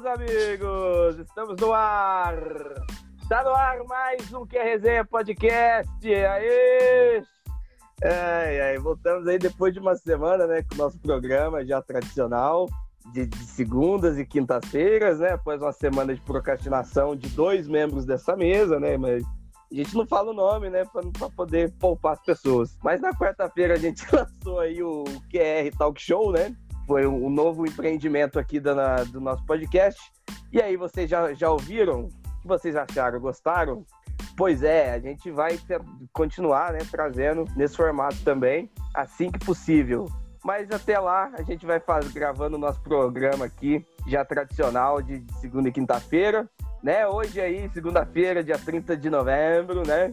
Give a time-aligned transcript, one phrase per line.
[0.00, 1.18] meus amigos!
[1.18, 2.34] Estamos no ar!
[3.22, 5.90] Está no ar mais um Que é Resenha Podcast!
[6.02, 7.22] Aí!
[8.02, 12.66] Ai, ai, voltamos aí depois de uma semana, né, com o nosso programa já tradicional,
[13.12, 18.34] de, de segundas e quintas-feiras, né, após uma semana de procrastinação de dois membros dessa
[18.34, 19.22] mesa, né, mas
[19.70, 20.84] a gente não fala o nome, né,
[21.18, 22.74] para poder poupar as pessoas.
[22.82, 26.56] Mas na quarta-feira a gente lançou aí o QR Talk Show, né?
[26.90, 28.74] Foi um novo empreendimento aqui do,
[29.12, 30.10] do nosso podcast.
[30.52, 32.06] E aí, vocês já, já ouviram?
[32.06, 32.08] O
[32.42, 33.20] que vocês acharam?
[33.20, 33.86] Gostaram?
[34.36, 35.56] Pois é, a gente vai
[36.12, 40.06] continuar né, trazendo nesse formato também, assim que possível.
[40.44, 45.24] Mas até lá, a gente vai faz, gravando o nosso programa aqui, já tradicional, de
[45.40, 46.50] segunda e quinta-feira
[46.82, 47.06] né?
[47.06, 50.12] Hoje aí, segunda-feira, dia 30 de novembro, né?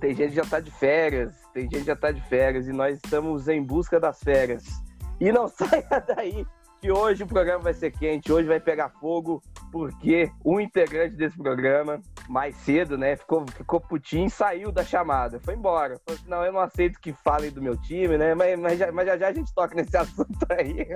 [0.00, 2.72] Tem gente que já tá de férias, tem gente que já tá de férias e
[2.72, 4.64] nós estamos em busca das férias.
[5.20, 6.46] E não saia daí,
[6.80, 11.36] que hoje o programa vai ser quente, hoje vai pegar fogo, porque um integrante desse
[11.36, 15.98] programa, mais cedo, né, ficou, ficou putinho saiu da chamada, foi embora.
[16.06, 18.92] Falou assim, não, eu não aceito que falem do meu time, né, mas, mas, já,
[18.92, 20.86] mas já, já a gente toca nesse assunto aí.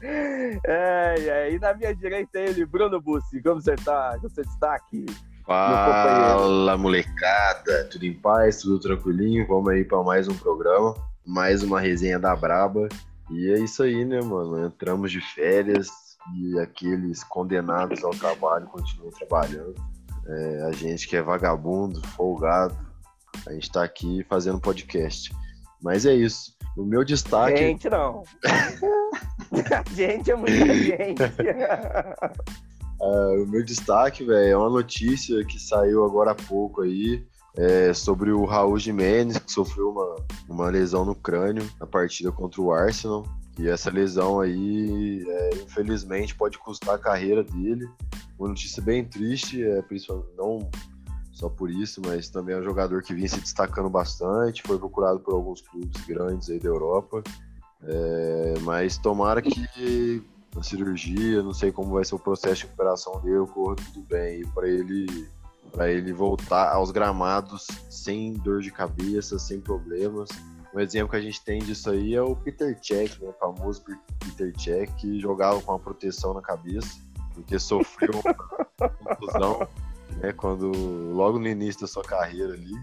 [0.66, 4.16] é, é, e na minha direita ele, Bruno Bussi, como você tá?
[4.20, 5.04] Como você está aqui?
[5.44, 7.84] Fala, molecada!
[7.90, 9.46] Tudo em paz, tudo tranquilinho?
[9.46, 10.94] Vamos aí para mais um programa,
[11.26, 12.88] mais uma resenha da Braba.
[13.30, 14.66] E é isso aí, né, mano?
[14.66, 15.88] Entramos de férias
[16.36, 19.74] e aqueles condenados ao trabalho continuam trabalhando.
[20.26, 22.76] É, a gente que é vagabundo, folgado,
[23.46, 25.30] a gente tá aqui fazendo podcast.
[25.82, 26.54] Mas é isso.
[26.76, 27.58] O meu destaque.
[27.58, 28.24] Gente, não.
[29.52, 31.22] a gente é muita gente.
[33.00, 37.24] Uh, o meu destaque, velho, é uma notícia que saiu agora há pouco aí
[37.56, 40.16] é, sobre o Raul Jimenez, que sofreu uma,
[40.48, 43.24] uma lesão no crânio na partida contra o Arsenal.
[43.58, 47.88] E essa lesão aí, é, infelizmente, pode custar a carreira dele.
[48.38, 50.68] Uma notícia bem triste, é, principalmente não
[51.30, 55.20] só por isso, mas também é um jogador que vinha se destacando bastante, foi procurado
[55.20, 57.22] por alguns clubes grandes aí da Europa.
[57.82, 63.20] É, mas tomara que na cirurgia, não sei como vai ser o processo de recuperação
[63.20, 65.28] dele, ocorra tudo bem para ele
[65.74, 70.30] para ele voltar aos gramados sem dor de cabeça, sem problemas.
[70.72, 73.84] Um exemplo que a gente tem disso aí é o Peter Cech, né, o famoso
[74.20, 77.00] Peter Cech, que jogava com a proteção na cabeça,
[77.34, 78.34] porque sofreu uma
[78.88, 79.68] contusão
[80.18, 80.70] né, quando,
[81.12, 82.74] logo no início da sua carreira ali.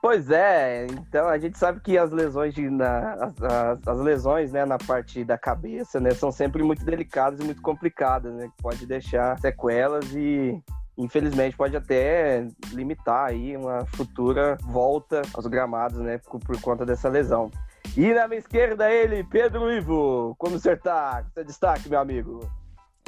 [0.00, 4.52] Pois é, então a gente sabe que as lesões, de, na, as, as, as, lesões
[4.52, 8.48] né, na parte da cabeça né, são sempre muito delicadas e muito complicadas, né?
[8.62, 10.62] Pode deixar sequelas e
[10.98, 17.08] infelizmente pode até limitar aí uma futura volta aos gramados, né, por, por conta dessa
[17.08, 17.50] lesão.
[17.96, 21.24] E na minha esquerda ele, Pedro Ivo, como você tá?
[21.32, 22.40] Seu destaque, meu amigo.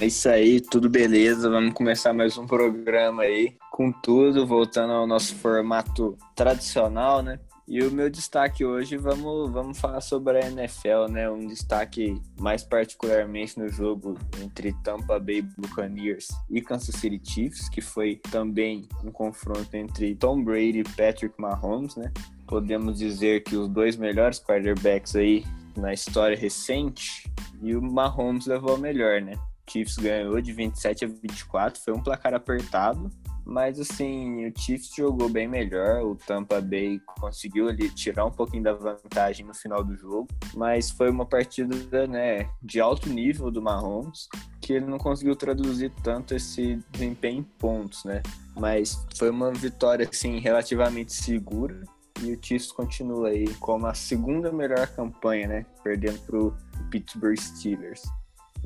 [0.01, 1.51] É isso aí, tudo beleza.
[1.51, 7.39] Vamos começar mais um programa aí, com tudo, voltando ao nosso formato tradicional, né?
[7.67, 11.31] E o meu destaque hoje, vamos, vamos falar sobre a NFL, né?
[11.31, 17.81] Um destaque mais particularmente no jogo entre Tampa Bay Buccaneers e Kansas City Chiefs, que
[17.81, 22.13] foi também um confronto entre Tom Brady e Patrick Mahomes, né?
[22.47, 25.45] Podemos dizer que os dois melhores quarterbacks aí
[25.77, 27.31] na história recente
[27.63, 29.35] e o Mahomes levou a melhor, né?
[29.71, 33.09] Chiefs ganhou de 27 a 24, foi um placar apertado,
[33.45, 38.63] mas assim, o Chiefs jogou bem melhor, o Tampa Bay conseguiu ali tirar um pouquinho
[38.63, 43.63] da vantagem no final do jogo, mas foi uma partida, né, de alto nível do
[43.63, 44.29] Mahomes,
[44.61, 48.23] que ele não conseguiu traduzir tanto esse desempenho em pontos, né?
[48.59, 51.83] Mas foi uma vitória assim relativamente segura
[52.23, 56.55] e o Chiefs continua aí como a segunda melhor campanha, né, perdendo pro
[56.91, 58.03] Pittsburgh Steelers.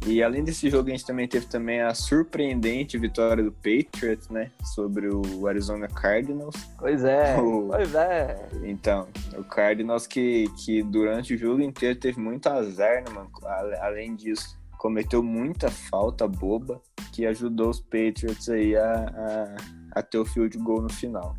[0.06, 4.50] E além desse jogo, a gente também teve também a surpreendente vitória do Patriots, né?
[4.75, 6.54] Sobre o Arizona Cardinals.
[6.78, 7.69] Pois é, o...
[7.69, 8.48] pois é.
[8.64, 13.31] Então, o Cardinals que, que durante o jogo inteiro teve muito azar, né, mano?
[13.81, 19.56] Além disso, cometeu muita falta boba que ajudou os Patriots aí a,
[19.94, 21.34] a, a ter o field goal no final.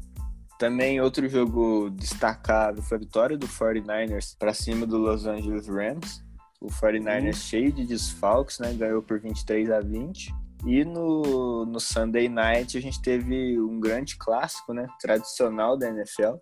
[0.58, 6.25] Também outro jogo destacado foi a vitória do 49ers para cima do Los Angeles Rams.
[6.66, 7.34] O 49ers uhum.
[7.34, 8.74] cheio de desfalques, né?
[8.74, 10.34] Ganhou por 23 a 20.
[10.66, 14.88] E no, no Sunday Night a gente teve um grande clássico, né?
[15.00, 16.38] Tradicional da NFL,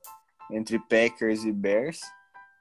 [0.50, 2.00] entre Packers e Bears.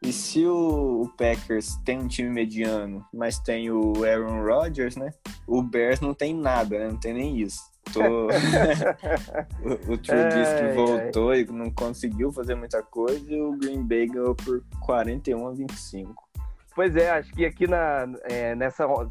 [0.02, 5.10] E se o, o, Packers tem um time mediano, mas tem o Aaron Rodgers, né?
[5.46, 6.88] O Bears não tem nada, né?
[6.88, 7.60] Não tem nem isso.
[7.92, 8.00] Tô...
[9.62, 11.42] o, o Trubisky voltou ai.
[11.42, 16.31] e não conseguiu fazer muita coisa e o Green Bay ganhou por 41 a 25.
[16.74, 19.10] Pois é, acho que aqui na, é, nessa 11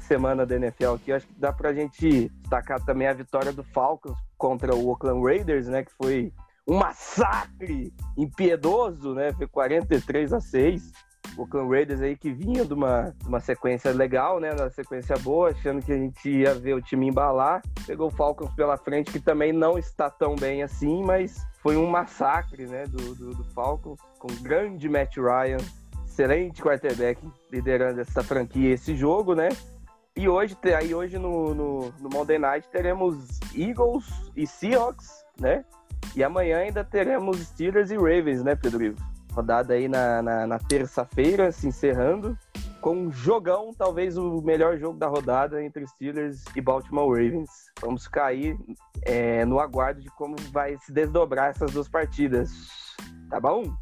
[0.00, 4.16] semana da NFL aqui, acho que dá pra gente destacar também a vitória do Falcons
[4.38, 5.84] contra o Oakland Raiders, né?
[5.84, 6.32] Que foi
[6.66, 9.32] um massacre impiedoso, né?
[9.32, 10.92] Foi 43 a 6.
[11.36, 14.52] O Oakland Raiders aí que vinha de uma, de uma sequência legal, né?
[14.52, 17.60] Uma sequência boa, achando que a gente ia ver o time embalar.
[17.86, 21.86] Pegou o Falcons pela frente, que também não está tão bem assim, mas foi um
[21.86, 22.84] massacre, né?
[22.86, 25.58] Do, do, do Falcons, com grande Matt Ryan,
[26.12, 27.18] excelente quarterback
[27.50, 29.48] liderando essa franquia, esse jogo, né?
[30.14, 34.04] E hoje, aí hoje no, no, no Monday Night teremos Eagles
[34.36, 35.64] e Seahawks, né?
[36.14, 38.98] E amanhã ainda teremos Steelers e Ravens, né, Pedro Ivo?
[39.32, 42.36] Rodada aí na, na, na terça-feira, se encerrando,
[42.82, 47.48] com um jogão, talvez o melhor jogo da rodada entre Steelers e Baltimore Ravens.
[47.80, 48.58] Vamos cair
[49.02, 52.50] é, no aguardo de como vai se desdobrar essas duas partidas.
[53.30, 53.74] Tá bom?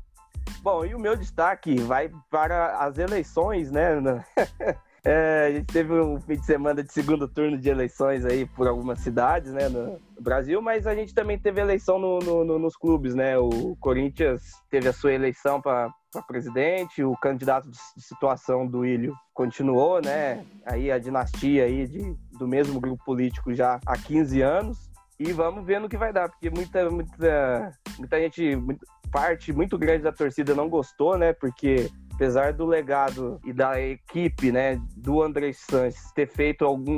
[0.62, 3.90] Bom, e o meu destaque vai para as eleições, né?
[5.02, 8.68] É, a gente teve um fim de semana de segundo turno de eleições aí por
[8.68, 12.76] algumas cidades, né, no Brasil, mas a gente também teve eleição no, no, no, nos
[12.76, 13.38] clubes, né?
[13.38, 15.90] O Corinthians teve a sua eleição para
[16.26, 20.44] presidente, o candidato de situação do Ilho continuou, né?
[20.66, 24.89] Aí a dinastia aí de, do mesmo grupo político já há 15 anos.
[25.20, 29.76] E vamos ver no que vai dar, porque muita, muita, muita gente, muita, parte muito
[29.76, 31.34] grande da torcida não gostou, né?
[31.34, 36.96] Porque apesar do legado e da equipe, né, do André Sanches ter feito algum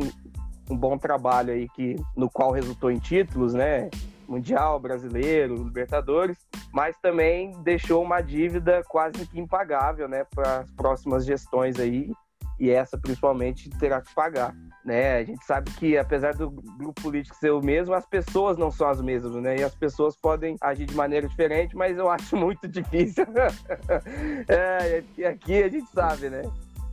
[0.70, 3.90] um bom trabalho aí que no qual resultou em títulos, né,
[4.28, 6.38] mundial, brasileiro, Libertadores,
[6.72, 12.12] mas também deixou uma dívida quase que impagável, né, para as próximas gestões aí
[12.58, 14.54] e essa principalmente terá que pagar.
[14.84, 15.18] Né?
[15.18, 18.88] A gente sabe que, apesar do grupo político ser o mesmo, as pessoas não são
[18.88, 19.58] as mesmas, né?
[19.58, 23.24] E as pessoas podem agir de maneira diferente, mas eu acho muito difícil.
[24.48, 26.42] é, aqui a gente sabe, né?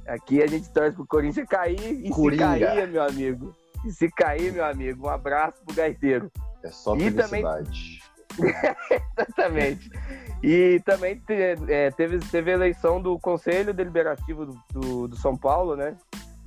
[0.07, 2.53] Aqui a gente torce pro Corinthians cair e Coringa.
[2.53, 3.55] se cair, meu amigo.
[3.85, 6.31] E se cair, meu amigo, um abraço pro gaiteiro.
[6.63, 7.27] É só felicidade.
[7.27, 8.09] Também...
[9.17, 9.89] Exatamente.
[10.43, 11.21] E também
[11.67, 15.95] é, teve, teve eleição do Conselho Deliberativo do, do, do São Paulo, né?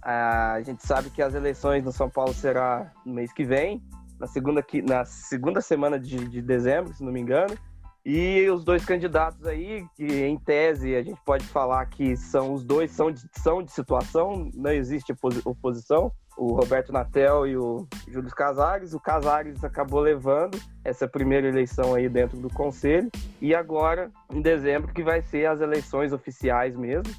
[0.03, 3.83] A gente sabe que as eleições no São Paulo será no mês que vem,
[4.19, 7.57] na segunda, na segunda semana de, de dezembro, se não me engano.
[8.05, 12.65] E os dois candidatos aí, que em tese a gente pode falar que são os
[12.65, 15.15] dois são de, são de situação, não existe
[15.45, 18.93] oposição, o Roberto Natel e o Júlio Casares.
[18.93, 23.09] O Casares acabou levando essa primeira eleição aí dentro do conselho
[23.41, 27.15] e agora em dezembro que vai ser as eleições oficiais mesmo.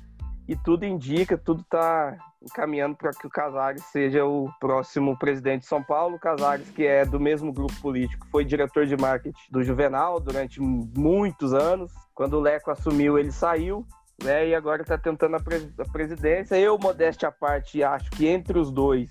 [0.48, 5.68] E tudo indica, tudo está encaminhando para que o Casares seja o próximo presidente de
[5.68, 6.16] São Paulo.
[6.16, 10.60] O Casares, que é do mesmo grupo político, foi diretor de marketing do Juvenal durante
[10.60, 11.94] muitos anos.
[12.14, 13.86] Quando o Leco assumiu, ele saiu.
[14.24, 16.56] Né, e agora está tentando a, a presidência.
[16.56, 19.10] Eu, modéstia à parte, acho que entre os dois,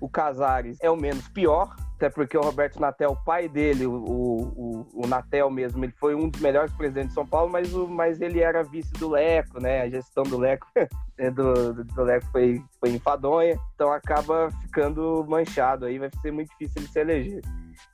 [0.00, 3.94] o Casares é o menos pior, até porque o Roberto Natel, o pai dele, o,
[3.94, 7.86] o, o, Natel mesmo, ele foi um dos melhores presidentes de São Paulo, mas, o,
[7.86, 9.82] mas ele era vice do Leco, né?
[9.82, 10.66] A gestão do Leco,
[11.32, 16.82] do, do Leco foi, foi enfadonha, então acaba ficando manchado aí, vai ser muito difícil
[16.82, 17.42] ele se eleger.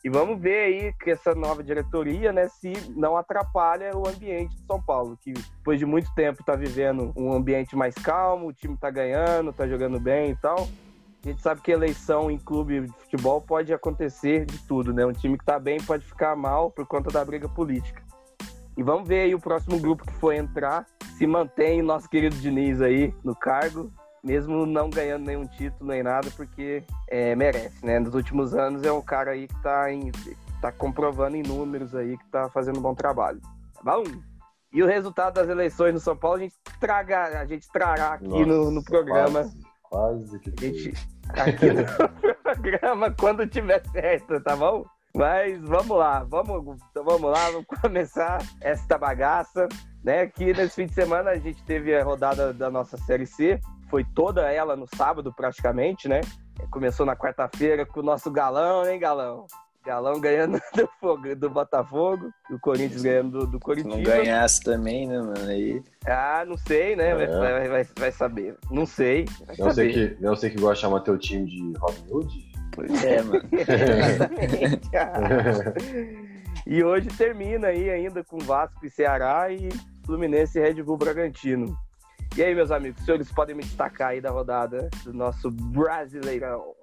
[0.02, 4.64] E vamos ver aí que essa nova diretoria, né, se não atrapalha o ambiente de
[4.64, 8.72] São Paulo, que depois de muito tempo está vivendo um ambiente mais calmo, o time
[8.72, 10.67] está ganhando, está jogando bem e tal.
[11.25, 15.05] A gente sabe que eleição em clube de futebol pode acontecer de tudo, né?
[15.05, 18.03] Um time que tá bem pode ficar mal por conta da briga política.
[18.77, 22.37] E vamos ver aí o próximo grupo que for entrar, se mantém o nosso querido
[22.37, 27.98] Diniz aí no cargo, mesmo não ganhando nenhum título nem nada, porque é, merece, né?
[27.98, 30.13] Nos últimos anos é um cara aí que tá, em,
[30.63, 33.41] tá comprovando em números aí que tá fazendo um bom trabalho.
[33.75, 34.05] Tá bom?
[34.72, 38.29] E o resultado das eleições no São Paulo a gente, traga, a gente trará aqui
[38.29, 39.41] Nossa, no, no programa.
[39.41, 40.51] Quase Quase que.
[40.51, 40.95] A gente,
[41.31, 41.85] aqui no
[42.43, 44.85] programa, quando tiver certo, tá bom?
[45.15, 49.69] Mas vamos lá, vamos, vamos lá, vamos começar esta bagaça.
[50.05, 50.21] Né?
[50.23, 53.59] Aqui nesse fim de semana a gente teve a rodada da nossa Série C,
[53.91, 56.21] foi toda ela no sábado praticamente, né?
[56.71, 59.47] Começou na quarta-feira com o nosso galão, hein, galão?
[59.89, 60.87] Galão ganhando do,
[61.35, 63.97] do Botafogo, o Corinthians ganhando do, do Corinthians.
[63.97, 65.49] não ganhasse também, né, mano?
[65.49, 65.83] Aí...
[66.07, 67.13] Ah, não sei, né?
[67.13, 67.27] É.
[67.27, 68.55] Vai, vai, vai, saber.
[68.71, 69.25] Não sei.
[69.59, 72.53] não, sei que, não sei que gosta de chamar teu time de Robin Hood?
[72.75, 73.41] Pois é, mano.
[76.67, 79.71] e hoje termina aí ainda com Vasco e Ceará e
[80.05, 81.75] Fluminense e Red Bull Bragantino.
[82.37, 86.75] E aí, meus amigos, os senhores podem me destacar aí da rodada do nosso Brasileirão?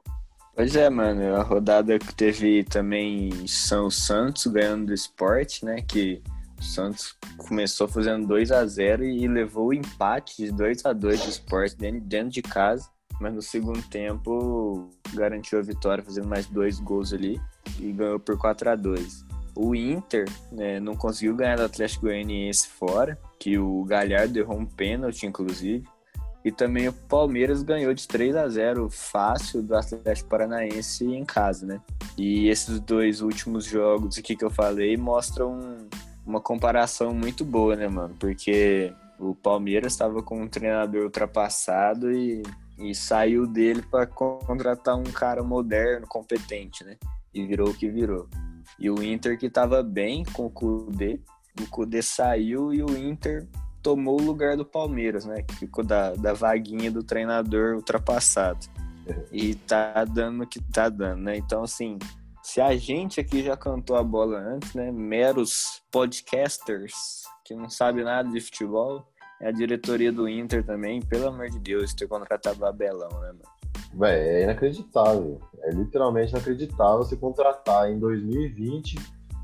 [0.56, 5.82] Pois é, mano, a rodada que teve também São Santos ganhando do esporte, né?
[5.82, 6.24] Que
[6.62, 11.30] Santos começou fazendo 2 a 0 e levou o empate de 2 a 2 do
[11.30, 12.90] Sport dentro, dentro de casa.
[13.20, 17.40] Mas no segundo tempo garantiu a vitória fazendo mais dois gols ali
[17.80, 22.68] e ganhou por 4 a 2 O Inter né, não conseguiu ganhar do Atlético Goianiense
[22.68, 25.86] fora, que o Galhardo errou um pênalti, inclusive.
[26.46, 31.66] E também o Palmeiras ganhou de 3 a 0 fácil do Atlético Paranaense em casa,
[31.66, 31.82] né?
[32.16, 35.88] E esses dois últimos jogos aqui que eu falei mostram
[36.24, 38.16] uma comparação muito boa, né, mano?
[38.20, 42.44] Porque o Palmeiras estava com um treinador ultrapassado e,
[42.78, 46.96] e saiu dele para contratar um cara moderno, competente, né?
[47.34, 48.30] E virou o que virou.
[48.78, 51.20] E o Inter que estava bem com o Kudê,
[51.60, 53.48] o Kudê saiu e o Inter
[53.86, 55.44] tomou o lugar do Palmeiras, né?
[55.44, 58.66] Que ficou da, da vaguinha do treinador ultrapassado.
[59.32, 61.38] E tá dando o que tá dando, né?
[61.38, 62.00] Então, assim,
[62.42, 64.92] se a gente aqui já cantou a bola antes, né?
[64.92, 69.08] Meros podcasters que não sabe nada de futebol,
[69.40, 73.28] é a diretoria do Inter também, pelo amor de Deus, ter contratado o Abelão, né,
[73.28, 73.56] mano?
[73.94, 75.40] Véi, é inacreditável.
[75.62, 78.96] É literalmente inacreditável você contratar em 2020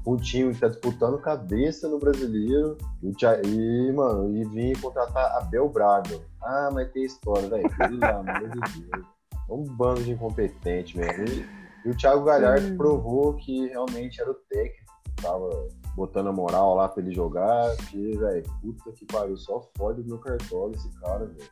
[0.06, 6.20] um time que tá disputando cabeça no brasileiro e, mano, e vir contratar Abel Braga.
[6.42, 7.70] Ah, mas tem história, velho.
[7.78, 9.06] Pelo amor de Deus.
[9.50, 11.26] É um bando de incompetente mesmo.
[11.26, 11.46] E,
[11.86, 16.76] e o Thiago Galhardo provou que realmente era o técnico que tava botando a moral
[16.76, 17.76] lá pra ele jogar.
[17.90, 21.52] Que, velho, puta que pariu, só fode o meu cartola esse cara, velho.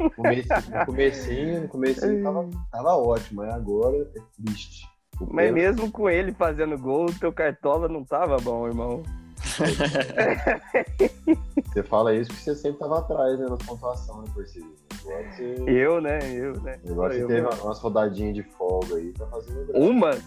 [0.00, 4.95] No comecinho, no comecinho tava, tava ótimo, mas agora é triste.
[5.30, 9.02] Mas mesmo com ele fazendo gol, teu cartola não tava bom, irmão.
[11.66, 14.60] você fala isso porque você sempre tava atrás, né, na pontuação, né, por si.
[15.02, 15.54] Você...
[15.66, 16.18] Eu, né?
[16.32, 16.78] Eu, né?
[16.88, 17.62] Agora você eu, teve mano.
[17.62, 20.22] umas rodadinhas de folga aí, tá fazendo Umas?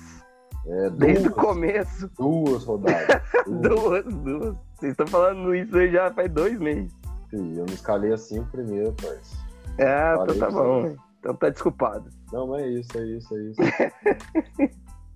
[0.65, 2.09] É, Desde o começo.
[2.17, 3.21] Duas rodadas.
[3.47, 4.55] duas, duas.
[4.75, 6.91] Vocês estão falando isso aí já faz dois meses.
[7.29, 9.21] Sim, eu me escalei assim primeiro, parceiro.
[9.77, 10.95] É, então tá bom.
[11.19, 12.09] Então tá desculpado.
[12.31, 13.61] Não, mas é isso, é isso, é isso.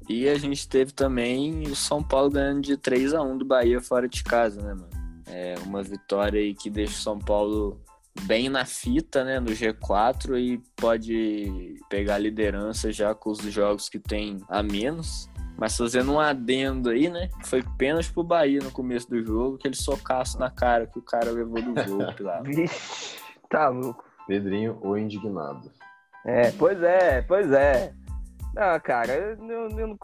[0.10, 3.82] e a gente teve também o São Paulo ganhando de 3 a 1 do Bahia
[3.82, 4.90] fora de casa, né, mano?
[5.28, 7.82] É uma vitória aí que deixa o São Paulo
[8.24, 13.90] bem na fita, né, no G4 e pode pegar a liderança já com os jogos
[13.90, 15.30] que tem a menos.
[15.58, 17.30] Mas fazendo um adendo aí, né?
[17.44, 21.32] Foi pênalti pro Bahia no começo do jogo, aquele socaço na cara que o cara
[21.32, 22.42] levou do jogo lá.
[22.44, 23.18] Vixe,
[23.50, 24.04] tá louco.
[24.28, 25.72] Pedrinho, o indignado.
[26.26, 27.94] É, pois é, pois é.
[28.54, 29.98] Não, cara, eu, eu, eu não,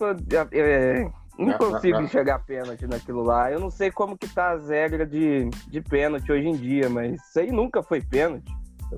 [0.52, 3.52] eu, não consigo enxergar pênalti naquilo lá.
[3.52, 7.22] Eu não sei como que tá as regras de, de pênalti hoje em dia, mas
[7.22, 8.52] isso aí nunca foi pênalti.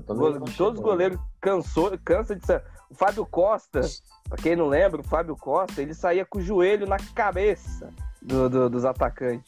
[0.06, 2.62] Todos os goleiros cansou, cansa de ser.
[2.90, 3.82] O Fábio Costa,
[4.28, 8.48] pra quem não lembra, o Fábio Costa, ele saía com o joelho na cabeça do,
[8.48, 9.44] do, dos atacantes.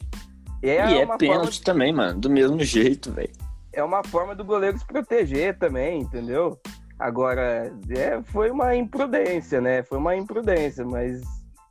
[0.61, 1.63] E é, e é pênalti de...
[1.63, 3.33] também, mano, do mesmo jeito, velho.
[3.73, 6.59] É uma forma do goleiro se proteger também, entendeu?
[6.97, 9.83] Agora, é, foi uma imprudência, né?
[9.83, 11.21] Foi uma imprudência, mas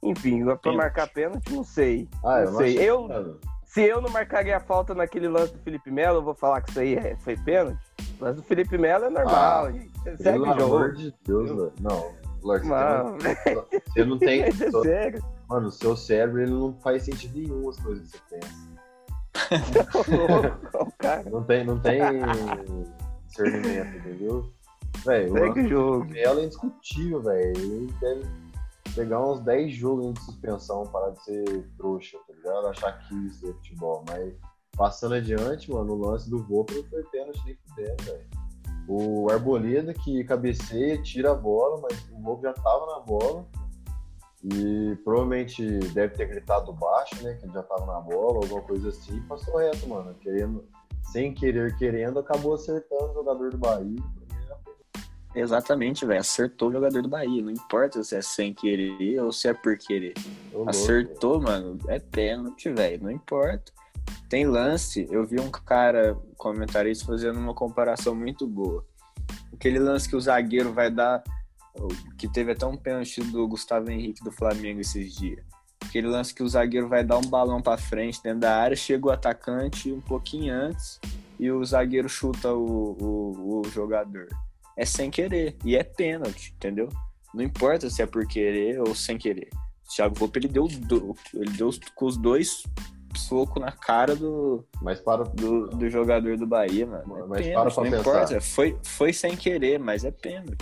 [0.03, 2.09] enfim, para marcar pênalti, não sei.
[2.23, 2.79] Ah, não eu sei.
[2.79, 6.61] Eu, se eu não marcaria a falta naquele lance do Felipe Melo, eu vou falar
[6.61, 7.79] que isso aí é, foi pênalti.
[8.21, 9.91] O lance do Felipe Melo é normal, ah, gente.
[10.23, 11.73] Pelo amor de Deus, eu...
[11.81, 12.13] Não,
[12.45, 14.51] Lorde, você, não tem.
[14.53, 18.11] Você não tem é Mano, o seu cérebro ele não faz sentido nenhum as coisas
[18.11, 18.75] que você pensa.
[21.31, 22.01] não tem, não tem
[23.27, 24.53] discernimento, entendeu?
[25.05, 26.07] Velho, o jogo.
[26.17, 27.57] Ela é indiscutível, velho.
[27.57, 28.25] Ele deve
[28.95, 32.67] pegar uns 10 jogos de suspensão, parar de ser trouxa, tá ligado?
[32.69, 34.05] Achar que isso é futebol.
[34.09, 34.35] Mas
[34.77, 38.45] passando adiante, mano, o lance do Volpe não foi pênalti nem fudendo, velho.
[38.87, 43.47] O Arboleda que cabeceia, tira a bola, mas o Volpe já tava na bola.
[44.53, 47.35] E provavelmente deve ter gritado baixo, né?
[47.35, 50.15] Que ele já tava na bola, alguma coisa assim, e passou reto, mano.
[50.21, 50.65] Querendo,
[51.03, 54.03] sem querer, querendo, acabou acertando o jogador do Bahia.
[55.35, 56.21] Exatamente, velho.
[56.21, 57.43] Acertou o jogador do Bahia.
[57.43, 60.15] Não importa se é sem querer ou se é por querer.
[60.67, 61.79] Acertou, mano.
[61.89, 63.03] É pênalti, velho.
[63.03, 63.73] Não importa.
[64.29, 65.09] Tem lance.
[65.11, 68.85] Eu vi um cara, comentarista, fazendo uma comparação muito boa.
[69.53, 71.23] Aquele lance que o zagueiro vai dar.
[72.17, 75.45] Que teve até um pênalti do Gustavo Henrique do Flamengo esses dias.
[75.85, 79.07] Aquele lance que o zagueiro vai dar um balão para frente dentro da área, chega
[79.07, 81.01] o atacante um pouquinho antes
[81.39, 84.29] e o zagueiro chuta o, o, o jogador
[84.77, 85.57] é sem querer.
[85.65, 86.89] E é pênalti, entendeu?
[87.33, 89.51] Não importa se é por querer ou sem querer.
[89.85, 90.67] O Thiago Volpe, ele deu,
[91.35, 92.63] ele deu com os dois
[93.19, 95.25] soco na cara do, mas para...
[95.25, 97.19] do, do jogador do Bahia, mano.
[97.19, 98.01] É mas pênalti, para pra não pensar.
[98.01, 98.41] importa.
[98.41, 100.57] Foi, foi sem querer, mas é pênalti.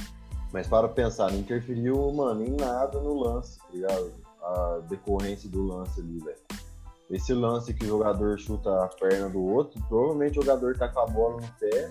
[0.52, 4.12] Mas para pensar, não interferiu, mano, em nada no lance, tá ligado?
[4.42, 6.36] A decorrência do lance ali, velho.
[7.10, 11.00] esse lance que o jogador chuta a perna do outro, provavelmente o jogador tá com
[11.00, 11.90] a bola no pé,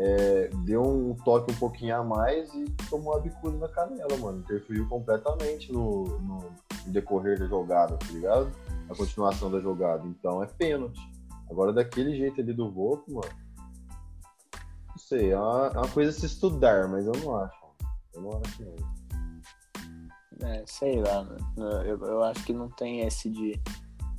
[0.00, 4.38] é, deu um toque um pouquinho a mais e tomou a bicuda na canela, mano.
[4.38, 6.52] Interferiu completamente no, no,
[6.86, 8.50] decorrer da jogada, tá ligado?
[8.88, 10.06] A continuação da jogada.
[10.06, 11.00] Então é pênalti.
[11.50, 13.28] Agora, daquele jeito ali do Volpe, mano,
[14.88, 17.58] não sei, é uma, é uma coisa a se estudar, mas eu não acho.
[18.14, 20.48] Eu não acho, não.
[20.48, 21.82] É, sei lá, mano.
[21.84, 23.60] Eu, eu acho que não tem esse de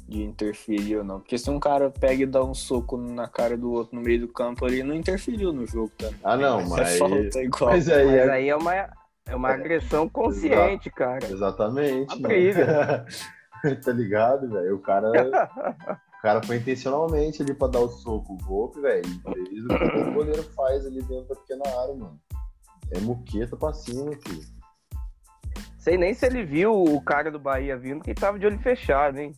[0.10, 1.20] de interferir ou não.
[1.20, 4.22] Porque se um cara pega e dá um soco na cara do outro no meio
[4.22, 6.20] do campo ali, não interferiu no jogo também.
[6.24, 6.96] Ah, não, mas.
[6.96, 7.72] É falta igual.
[7.72, 8.32] Mas aí, mas é...
[8.32, 11.26] aí é uma, é uma agressão consciente, cara.
[11.26, 12.18] Exatamente.
[12.18, 13.06] Uma briga.
[13.86, 14.76] tá ligado, velho?
[14.76, 15.12] O cara.
[16.18, 18.34] o cara foi intencionalmente ali pra dar o soco.
[18.34, 19.06] O golpe, velho.
[19.06, 22.20] Fez o que o goleiro faz ali dentro da pequena área, mano.
[22.92, 24.60] É muqueta pra cima, filho.
[25.78, 29.18] Sei nem se ele viu o cara do Bahia vindo, que tava de olho fechado,
[29.18, 29.32] hein?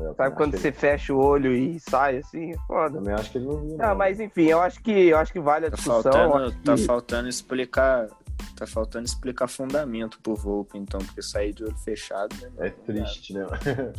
[0.00, 2.52] Eu Sabe quando você fecha o olho e sai assim?
[2.52, 2.98] É foda.
[2.98, 3.76] Também acho que ele não viu.
[3.80, 6.12] Ah, mas enfim, eu acho que eu acho que vale a tá discussão.
[6.12, 6.62] Faltando, que...
[6.62, 8.08] Tá faltando explicar.
[8.56, 12.34] Tá faltando explicar fundamento pro Volpe, então, porque sair de olho fechado.
[12.40, 13.46] Né, é triste, né?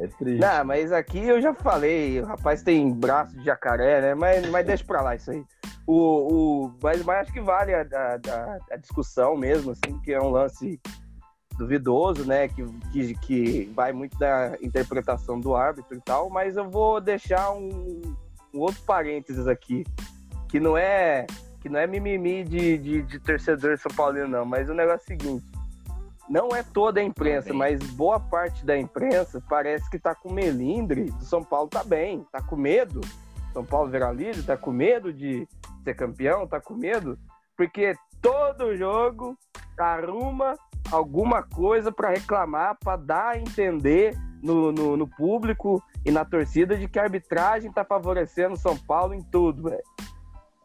[0.00, 0.40] É triste.
[0.40, 4.14] Não, mas aqui eu já falei, o rapaz tem braço de jacaré, né?
[4.14, 5.44] Mas, mas deixa pra lá isso aí.
[5.88, 10.20] O, o, mas, mas acho que vale a, a, a discussão mesmo, assim, que é
[10.20, 10.80] um lance
[11.58, 12.48] duvidoso, né?
[12.48, 17.50] Que, que, que vai muito da interpretação do árbitro e tal, mas eu vou deixar
[17.50, 18.00] um,
[18.54, 19.84] um outro parênteses aqui,
[20.48, 21.26] que não é
[21.60, 25.16] que não é mimimi de, de, de torcedor São Paulino, não, mas o negócio é
[25.16, 25.44] o seguinte.
[26.28, 31.06] Não é toda a imprensa, mas boa parte da imprensa parece que tá com melindre
[31.06, 33.00] do São Paulo tá bem, tá com medo.
[33.52, 35.48] São Paulo virar líder, tá com medo de
[35.82, 37.18] ser campeão, tá com medo,
[37.56, 39.36] porque todo jogo
[39.76, 40.54] arruma
[40.90, 46.76] alguma coisa para reclamar, para dar a entender no, no, no, público e na torcida
[46.76, 49.82] de que a arbitragem está favorecendo São Paulo em tudo, velho.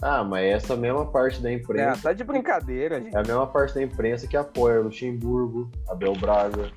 [0.02, 2.00] Ah, mas essa mesma parte da imprensa.
[2.00, 3.16] É, tá de brincadeira, gente.
[3.16, 6.72] É a mesma parte da imprensa que apoia o Luxemburgo, Abel Braga.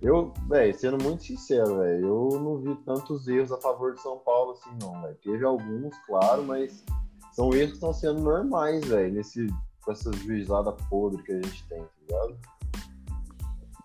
[0.00, 4.18] Eu, velho, sendo muito sincero, velho, eu não vi tantos erros a favor de São
[4.18, 5.16] Paulo assim, não, velho.
[5.22, 6.84] Teve alguns, claro, mas
[7.32, 9.48] são erros que estão sendo normais, velho, nesse
[9.86, 12.38] com essa juizada podre que a gente tem, tá ligado?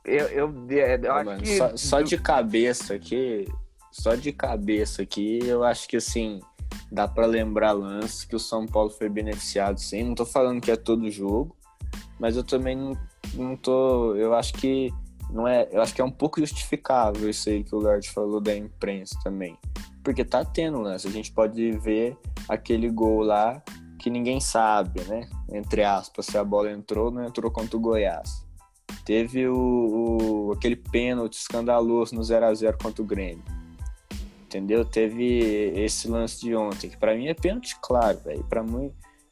[0.03, 1.57] Eu, eu, é, eu, acho mano, que.
[1.57, 3.47] Só, só, de cabeça aqui.
[3.91, 6.41] Só de cabeça aqui, eu acho que assim.
[6.91, 10.03] Dá para lembrar lances que o São Paulo foi beneficiado, sim.
[10.03, 11.55] Não tô falando que é todo jogo,
[12.19, 12.97] mas eu também não,
[13.35, 14.15] não tô.
[14.15, 14.91] Eu acho que
[15.29, 15.67] não é.
[15.71, 19.17] Eu acho que é um pouco justificável isso aí que o Lorde falou da imprensa
[19.23, 19.57] também.
[20.03, 21.07] Porque tá tendo lance.
[21.07, 22.17] A gente pode ver
[22.49, 23.61] aquele gol lá
[24.01, 25.29] que ninguém sabe, né?
[25.49, 28.43] Entre aspas, se a bola entrou ou não entrou contra o Goiás.
[29.05, 33.43] Teve o, o aquele pênalti escandaloso no 0 a 0 contra o Grêmio.
[34.45, 34.83] Entendeu?
[34.83, 35.39] Teve
[35.75, 38.43] esse lance de ontem, que para mim é pênalti claro, velho.
[38.45, 38.65] Para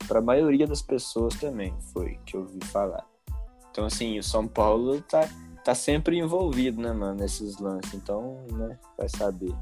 [0.08, 3.06] para a maioria das pessoas também foi que eu ouvi falar.
[3.72, 5.28] Então assim, o São Paulo tá
[5.64, 7.94] tá sempre envolvido, né, mano, nesses lances.
[7.94, 9.54] Então, né, vai saber.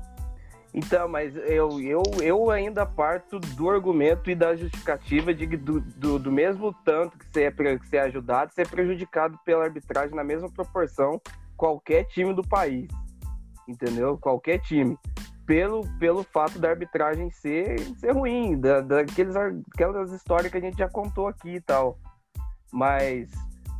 [0.73, 6.19] Então, mas eu, eu, eu ainda parto do argumento e da justificativa de do, do,
[6.19, 10.15] do mesmo tanto que você, é, que você é ajudado, ser é prejudicado pela arbitragem
[10.15, 11.21] na mesma proporção
[11.55, 12.87] qualquer time do país.
[13.67, 14.17] Entendeu?
[14.17, 14.97] Qualquer time.
[15.45, 20.77] Pelo, pelo fato da arbitragem ser, ser ruim, da, daqueles, aquelas histórias que a gente
[20.77, 21.97] já contou aqui e tal.
[22.71, 23.31] Mas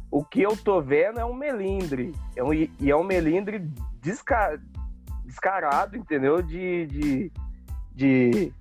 [0.10, 2.14] o que eu tô vendo é um melindre.
[2.36, 3.60] É um, e é um melindre
[4.02, 4.60] desca,
[5.28, 6.42] descarado, entendeu?
[6.42, 7.32] De de
[7.94, 8.54] de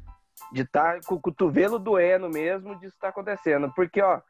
[0.52, 4.20] estar tá com o cotovelo doendo mesmo disso tá acontecendo, porque ó,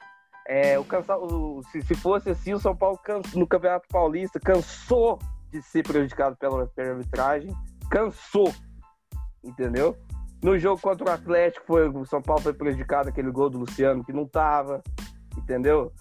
[0.48, 2.98] é, o cansa, o, se, se fosse assim, o São Paulo
[3.34, 5.18] no Campeonato Paulista cansou
[5.50, 7.52] de ser prejudicado pela, pela arbitragem,
[7.90, 8.52] cansou,
[9.44, 9.96] entendeu?
[10.42, 14.04] No jogo contra o Atlético, foi, o São Paulo foi prejudicado aquele gol do Luciano
[14.04, 14.82] que não tava,
[15.36, 15.92] entendeu?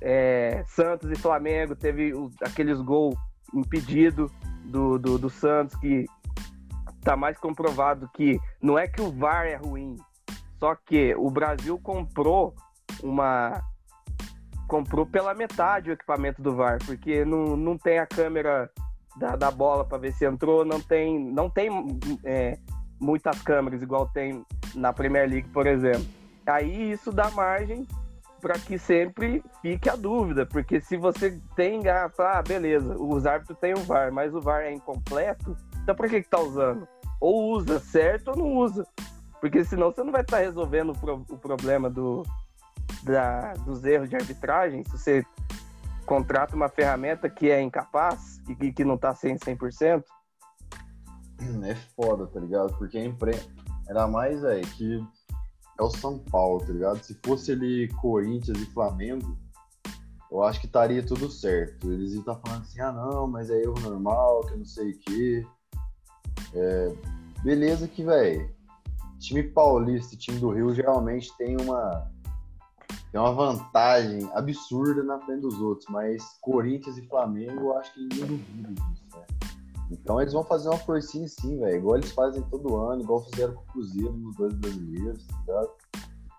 [0.00, 3.14] É, Santos e Flamengo teve aqueles gols
[3.54, 4.30] impedidos
[4.64, 6.06] do, do, do Santos, que
[7.02, 9.96] tá mais comprovado que não é que o VAR é ruim,
[10.58, 12.54] só que o Brasil comprou
[13.02, 13.60] uma.
[14.68, 18.70] comprou pela metade o equipamento do VAR, porque não, não tem a câmera
[19.16, 21.68] da, da bola para ver se entrou, não tem, não tem
[22.24, 22.58] é,
[23.00, 26.06] muitas câmeras igual tem na Premier League, por exemplo.
[26.46, 27.86] Aí isso dá margem
[28.42, 33.56] para que sempre fique a dúvida, porque se você tem, ah, ah, beleza, os árbitros
[33.60, 36.86] têm o VAR, mas o VAR é incompleto, então por que que tá usando?
[37.20, 38.84] Ou usa certo ou não usa,
[39.40, 42.24] porque senão você não vai estar tá resolvendo o, pro, o problema do,
[43.04, 45.24] da, dos erros de arbitragem, se você
[46.04, 50.04] contrata uma ferramenta que é incapaz e que não tá 100%, 100%?
[51.64, 52.76] É foda, tá ligado?
[52.76, 53.48] Porque a imprensa.
[53.88, 55.04] Era mais, velho, que
[55.78, 57.02] é o São Paulo, tá ligado?
[57.02, 59.36] Se fosse ele Corinthians e Flamengo,
[60.30, 61.90] eu acho que estaria tudo certo.
[61.90, 64.98] Eles iam estar falando assim, ah não, mas é erro normal, que não sei o
[65.00, 65.46] quê.
[66.54, 66.94] É...
[67.44, 68.48] Beleza que, velho,
[69.18, 72.10] time paulista e time do Rio geralmente tem uma
[73.10, 78.00] tem uma vantagem absurda na frente dos outros, mas Corinthians e Flamengo eu acho que
[78.00, 79.41] ninguém duvida disso, né?
[79.92, 81.76] Então eles vão fazer uma forcinha sim, velho.
[81.76, 85.70] Igual eles fazem todo ano, igual fizeram com o Cruzeiro nos dois brasileiros, tá ligado?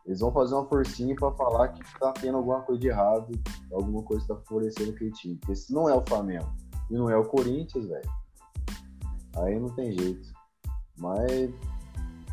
[0.05, 3.31] Eles vão fazer uma forcinha para falar que tá tendo alguma coisa de errado,
[3.71, 5.35] alguma coisa tá favorecendo aquele time.
[5.35, 6.51] Porque se não é o Flamengo
[6.89, 8.09] e não é o Corinthians, velho,
[9.37, 10.33] aí não tem jeito.
[10.97, 11.53] Mas,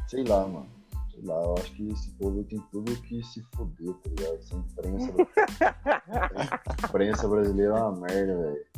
[0.08, 0.66] sei lá, mano.
[1.10, 4.36] Sei lá, eu acho que esse povo tem tudo que se foder, tá ligado?
[4.36, 5.12] Essa imprensa,
[6.88, 8.69] imprensa brasileira é uma merda, velho.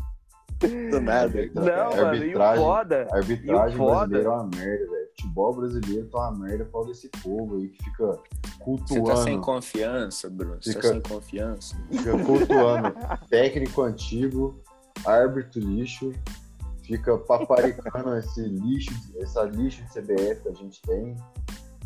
[0.90, 1.32] Do nada.
[1.54, 3.06] Não, mano, e o foda.
[3.10, 5.08] A arbitragem brasileira é uma merda, velho.
[5.16, 8.18] Futebol brasileiro tá uma merda por desse povo aí que fica
[8.60, 9.06] cultuando.
[9.06, 10.56] Você tá sem confiança, Bruno?
[10.60, 11.76] Você tá fica, tá sem confiança?
[11.90, 12.94] Fica cultuando
[13.28, 14.62] técnico antigo,
[15.04, 16.12] árbitro lixo,
[16.82, 21.16] fica paparicando esse lixo, essa lixo de CBF que a gente tem.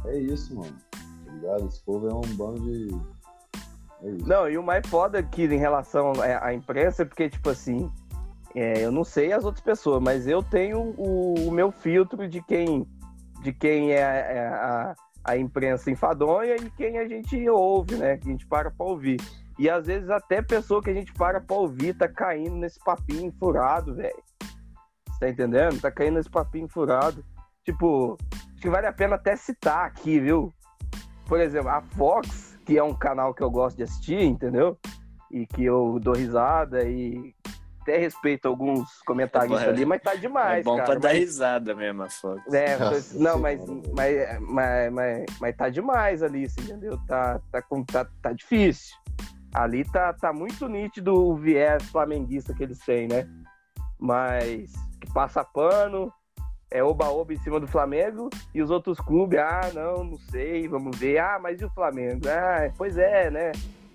[0.05, 0.77] É isso, mano.
[1.25, 1.67] Tá ligado?
[1.67, 2.89] Esse povo é um bando de.
[4.03, 6.13] É Não, e o mais foda aqui em relação
[6.43, 7.91] à imprensa é porque, tipo assim,
[8.55, 12.43] é, eu não sei as outras pessoas, mas eu tenho o, o meu filtro de
[12.43, 12.87] quem,
[13.43, 18.17] de quem é, é a, a, imprensa enfadonha e quem a gente ouve, né?
[18.17, 19.21] Que a gente para pra ouvir.
[19.59, 23.33] E às vezes até pessoa que a gente para pra ouvir tá caindo nesse papinho
[23.39, 24.23] furado, velho.
[25.19, 25.81] Tá entendendo?
[25.81, 27.25] Tá caindo nesse papinho furado.
[27.65, 28.17] Tipo,
[28.53, 30.53] acho que vale a pena até citar aqui, viu?
[31.27, 34.79] Por exemplo, a Fox, que é um canal que eu gosto de assistir, entendeu?
[35.31, 37.35] E que eu dou risada e
[37.87, 40.61] até respeito alguns comentários é, ali, mas tá demais.
[40.61, 41.03] É bom cara, pra mas...
[41.03, 42.53] dar risada mesmo, a Fox.
[42.53, 42.77] É,
[43.15, 43.61] não, mas,
[43.95, 46.99] mas, mas, mas, mas tá demais ali, entendeu?
[47.07, 48.97] Tá, tá, tá, tá difícil.
[49.55, 53.27] Ali tá, tá muito nítido o viés flamenguista que eles têm, né?
[53.99, 56.13] Mas que passa pano,
[56.71, 60.99] é oba-oba em cima do Flamengo e os outros clubes, ah, não, não sei, vamos
[60.99, 61.19] ver.
[61.19, 62.29] Ah, mas e o Flamengo?
[62.29, 63.53] Ah, pois é, né?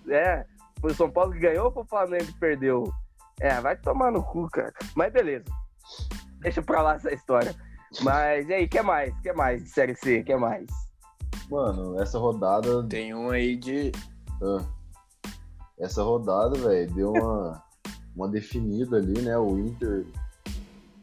[0.07, 0.45] É,
[0.79, 2.91] foi o São Paulo que ganhou ou foi o Flamengo que perdeu?
[3.41, 4.71] É, vai tomar no cu, cara.
[4.95, 5.45] Mas beleza.
[6.41, 7.55] Deixa pra lá essa história.
[8.01, 9.13] Mas e aí, que mais?
[9.21, 10.23] que mais de Série C?
[10.23, 10.67] que mais?
[11.49, 12.83] Mano, essa rodada.
[12.87, 13.91] Tem um aí de.
[14.41, 14.63] Ah,
[15.79, 17.63] essa rodada, velho, deu uma,
[18.15, 19.35] uma definida ali, né?
[19.37, 20.05] O Inter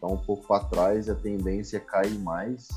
[0.01, 2.69] tá um pouco para trás e a tendência é cair mais.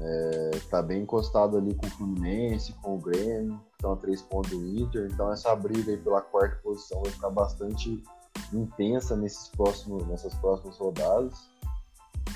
[0.00, 4.50] É, tá bem encostado ali com o Fluminense, com o Grêmio, estão a três pontos
[4.50, 5.08] do Inter.
[5.12, 8.02] Então essa briga aí pela quarta posição vai ficar bastante
[8.52, 11.48] intensa nesses próximos, nessas próximas rodadas.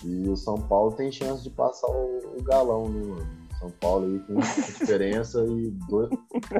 [0.04, 3.40] E o São Paulo tem chance de passar o, o galão, né, mano?
[3.60, 4.40] São Paulo aí com
[4.80, 6.08] diferença e dois,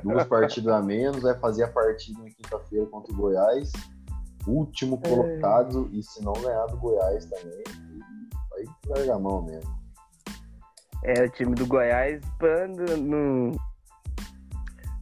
[0.05, 3.72] duas partidas a menos, vai fazer a partida na quinta-feira contra o Goiás.
[4.46, 5.09] Último é.
[5.09, 5.96] colocado, é.
[5.96, 7.62] e se não ganhar do Goiás também,
[8.50, 9.81] vai largar a mão mesmo.
[11.03, 12.20] É, o time do Goiás
[12.98, 13.53] não,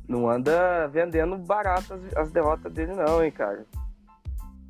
[0.08, 3.66] não anda vendendo barato as, as derrotas dele, não, hein, cara.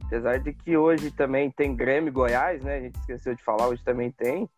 [0.09, 2.77] Apesar de que hoje também tem Grêmio Goiás, né?
[2.77, 4.49] A gente esqueceu de falar, hoje também tem.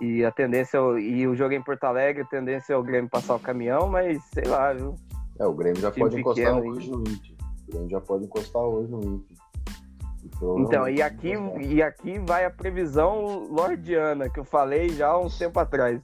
[0.00, 3.08] E a tendência, e o jogo é em Porto Alegre, a tendência é o Grêmio
[3.08, 4.96] passar o caminhão, mas sei lá, viu?
[5.38, 7.36] É, o Grêmio já pode encostar hoje no Inter.
[7.68, 9.36] O Grêmio já pode encostar hoje no Inter.
[10.58, 15.30] Então, e aqui, e aqui vai a previsão lordiana, que eu falei já há um
[15.30, 16.00] tempo atrás.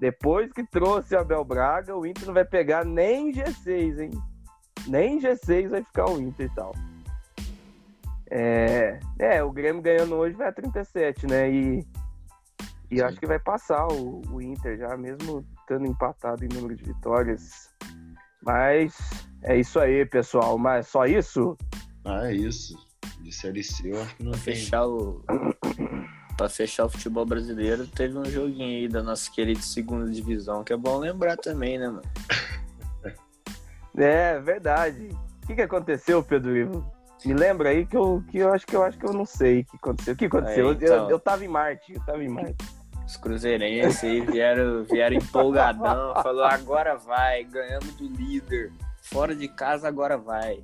[0.00, 4.10] Depois que trouxe o Abel Braga, o Inter não vai pegar nem G6, hein?
[4.86, 6.72] Nem G6 vai ficar o Inter e tal.
[8.30, 11.50] É, é, o Grêmio ganhando hoje vai a 37, né?
[11.50, 11.86] E,
[12.90, 16.84] e acho que vai passar o, o Inter já, mesmo estando empatado em número de
[16.84, 17.70] vitórias.
[18.42, 18.96] Mas
[19.42, 20.58] é isso aí, pessoal.
[20.58, 21.56] Mas só isso?
[22.04, 22.74] Ah, é isso.
[23.20, 24.54] De Série C, eu acho que não pra tem.
[24.54, 25.22] Fechar o...
[26.36, 30.72] pra fechar o futebol brasileiro, teve um joguinho aí da nossa querida segunda divisão, que
[30.72, 32.02] é bom lembrar também, né, mano?
[33.96, 35.08] É, verdade.
[35.42, 36.97] O que, que aconteceu, Pedro Ivo?
[37.24, 39.60] Me lembra aí que eu, que eu acho que eu acho que eu não sei
[39.60, 40.14] o que aconteceu.
[40.14, 40.68] O que aconteceu?
[40.68, 42.56] Aí, então, eu, eu tava em Marte, eu tava em Marte.
[43.06, 48.70] Os cruzeirenses aí vieram, vieram empolgadão, falou, agora vai, ganhamos do líder.
[49.02, 50.62] Fora de casa agora vai.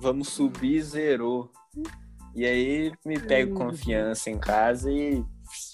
[0.00, 1.50] Vamos subir, zerou.
[2.34, 5.24] E aí me pego confiança em casa e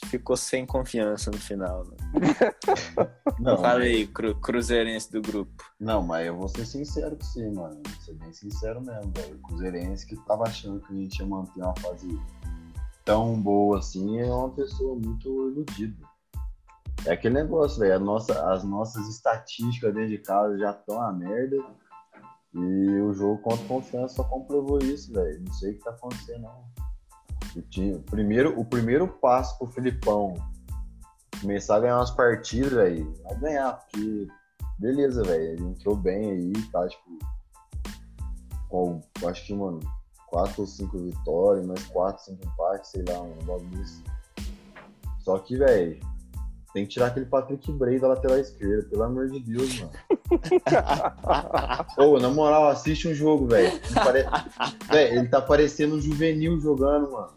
[0.07, 1.85] ficou sem confiança no final.
[1.85, 1.97] Né?
[3.39, 5.65] Não, aí, cru, cruzeirense do grupo.
[5.79, 7.81] Não, mas eu vou ser sincero com você, mano.
[7.87, 9.37] Vou ser bem sincero mesmo, velho.
[9.37, 12.09] O Cruzeirense que tava achando que a gente ia manter uma fase
[13.05, 15.97] tão boa assim é uma pessoa muito iludida.
[17.05, 18.01] É aquele negócio, velho.
[18.01, 21.57] Nossa, as nossas estatísticas dentro de casa já estão a merda.
[22.55, 25.43] E o jogo contra Confiança só comprovou isso, velho.
[25.45, 26.86] Não sei o que tá acontecendo, não.
[28.11, 30.35] Primeiro, o primeiro passo pro Filipão
[31.41, 34.27] começar a ganhar umas partidas, velho, vai ganhar, porque
[34.79, 35.45] beleza, velho.
[35.45, 37.19] Ele entrou bem aí, tá, tipo.
[38.69, 39.81] Com, acho que, mano,
[40.27, 44.03] 4 ou 5 vitórias, mais 4, 5 empates, sei lá, um bagulho assim.
[45.21, 46.01] Só que, velho,
[46.77, 49.91] tem que tirar aquele Patrick Bray da lateral esquerda, pelo amor de Deus, mano.
[51.97, 53.69] Ô, na moral, assiste um jogo, velho.
[53.69, 54.27] Ele, pare-
[54.91, 57.33] Véi, ele tá parecendo um juvenil jogando, mano.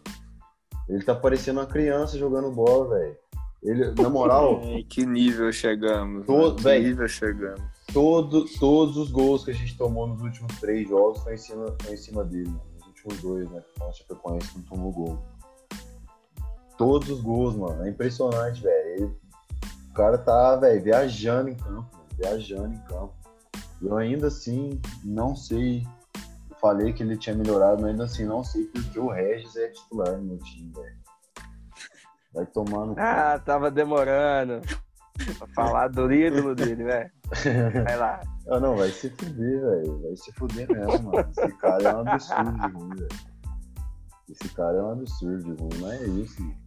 [0.86, 3.16] Ele tá parecendo uma criança jogando bola, velho.
[3.62, 6.26] Ele, na moral, Ai, que nível chegamos.
[6.26, 6.82] Mano, que véi.
[6.82, 7.62] nível chegamos.
[7.94, 11.74] todo, todos os gols que a gente tomou nos últimos três jogos foi em cima,
[11.80, 12.60] foi em cima dele, mano.
[12.78, 13.62] Nos últimos dois, né?
[13.80, 15.18] A Chapecoense não tomou gol.
[16.76, 17.86] Todos os gols, mano.
[17.86, 19.18] É impressionante, velho.
[20.00, 23.12] Cara tá, velho, viajando em campo, viajando em campo.
[23.82, 25.86] Eu ainda assim não sei.
[26.58, 30.16] Falei que ele tinha melhorado, mas ainda assim não sei porque o Regis é titular
[30.16, 30.96] no meu time, velho.
[32.32, 32.64] Vai cu.
[32.96, 34.62] Ah, tava demorando.
[35.38, 37.10] Pra falar do ídolo dele, velho.
[37.84, 38.20] Vai lá.
[38.48, 40.02] Ah, não, vai se fuder, velho.
[40.02, 41.30] Vai se fuder mesmo, mano.
[41.30, 43.08] Esse cara é um absurdo de ruim, velho.
[44.28, 46.59] Esse cara é um absurdo de ruim, não é isso, mano.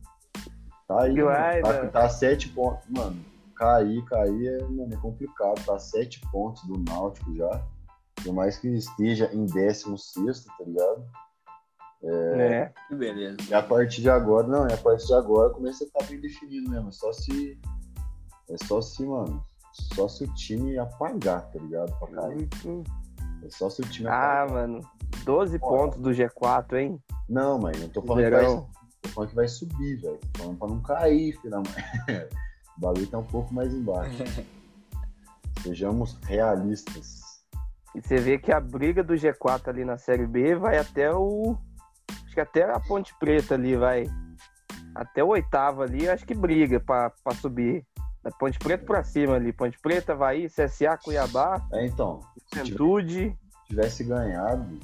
[0.87, 1.61] Tá aí, mano.
[1.61, 2.87] Tá, tá sete pontos.
[2.89, 3.23] Mano,
[3.55, 5.63] cair, cair é, mano, é complicado.
[5.65, 7.63] Tá sete pontos do Náutico já.
[8.23, 11.05] Por mais que esteja em 16, tá ligado?
[12.05, 12.71] É.
[12.87, 13.37] Que beleza.
[13.49, 16.19] E a partir de agora, não, e a partir de agora começa a ficar bem
[16.19, 16.89] definido mesmo.
[16.89, 17.59] É só se.
[18.49, 19.43] É só se, mano.
[19.95, 21.97] Só se o time apagar, tá ligado?
[21.97, 22.49] Pra cair.
[23.43, 24.51] É só se o time Ah, apagar.
[24.51, 24.81] mano.
[25.23, 26.99] 12 pontos do G4, hein?
[27.29, 28.69] Não, mãe, eu tô falando, Verão.
[29.09, 30.19] Falando que vai subir, velho.
[30.37, 32.27] Falando pra não cair, filho da mãe.
[32.75, 34.17] O bagulho tá um pouco mais embaixo.
[35.61, 37.21] Sejamos realistas.
[37.95, 41.55] E você vê que a briga do G4 ali na Série B vai até o.
[42.25, 44.09] Acho que até a Ponte Preta ali vai.
[44.95, 47.85] Até o oitavo ali, acho que briga pra, pra subir.
[48.23, 49.53] Da Ponte Preta pra cima ali.
[49.53, 53.37] Ponte Preta, Havaí, CSA, Cuiabá, É, então, se Juventude.
[53.67, 54.79] tivesse ganhado,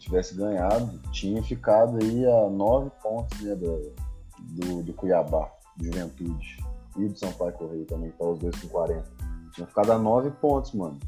[0.00, 3.92] tivesse ganhado, tinha ficado aí a nove pontos né, do,
[4.40, 6.58] do, do Cuiabá, do Juventude.
[6.96, 9.04] E do Sampaio Correio também, tá os dois com 40.
[9.52, 10.98] Tinha ficado a nove pontos, mano.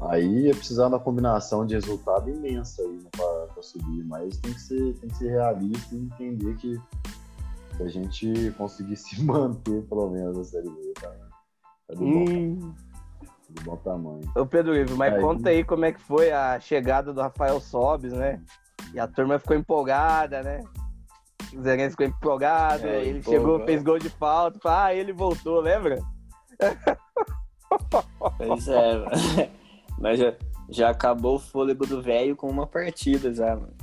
[0.00, 4.60] Aí ia precisar da combinação de resultado imensa aí né, pra subir, mas tem que,
[4.60, 6.80] ser, tem que ser realista e entender que
[7.80, 11.10] a gente conseguir se manter, pelo menos, na Série B, tá,
[11.88, 12.74] tá de, bom, Hum.
[13.48, 14.20] De bom tamanho.
[14.36, 15.20] Ô Pedro Ivo, mas Aí.
[15.20, 18.40] conta aí como é que foi a chegada do Rafael Sobes, né?
[18.92, 20.60] E a turma ficou empolgada, né?
[21.54, 25.98] O Zerense ficou empolgado, É, ele chegou, fez gol de falta, ah, ele voltou, lembra?
[28.38, 29.50] Pois é.
[30.00, 30.34] Mas já,
[30.70, 33.74] já acabou o fôlego do velho com uma partida já, mano.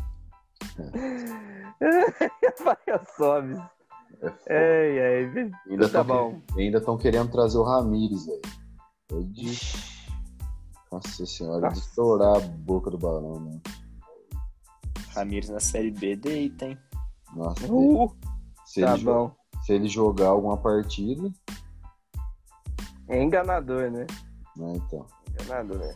[2.44, 3.58] Rafael Sobes.
[4.48, 4.90] É.
[4.90, 5.00] Ei,
[5.36, 6.40] ei, Ainda tá bom.
[6.54, 8.42] que- ainda estão querendo trazer o Ramires, velho.
[9.10, 9.78] Eu disse.
[10.92, 11.80] Nossa senhora, de Nossa.
[11.90, 13.60] estourar a boca do balão, né?
[15.14, 16.78] Ramires na Série B deita, hein?
[17.34, 18.14] Nossa, Uh,
[18.66, 19.32] se, tá ele, bom.
[19.64, 21.32] se ele jogar alguma partida,
[23.08, 24.06] É enganador, né?
[24.56, 25.06] né, então.
[25.42, 25.96] Enganador, né?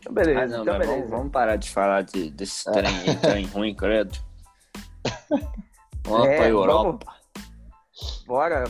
[0.00, 0.92] Então, beleza, Ah, não, então beleza.
[0.96, 4.16] vamos, vamos parar de falar de, desse trem aí, trem ruim, credo.
[6.04, 6.60] Vamos É, pra vamos.
[6.60, 7.14] Europa.
[8.26, 8.64] Bora,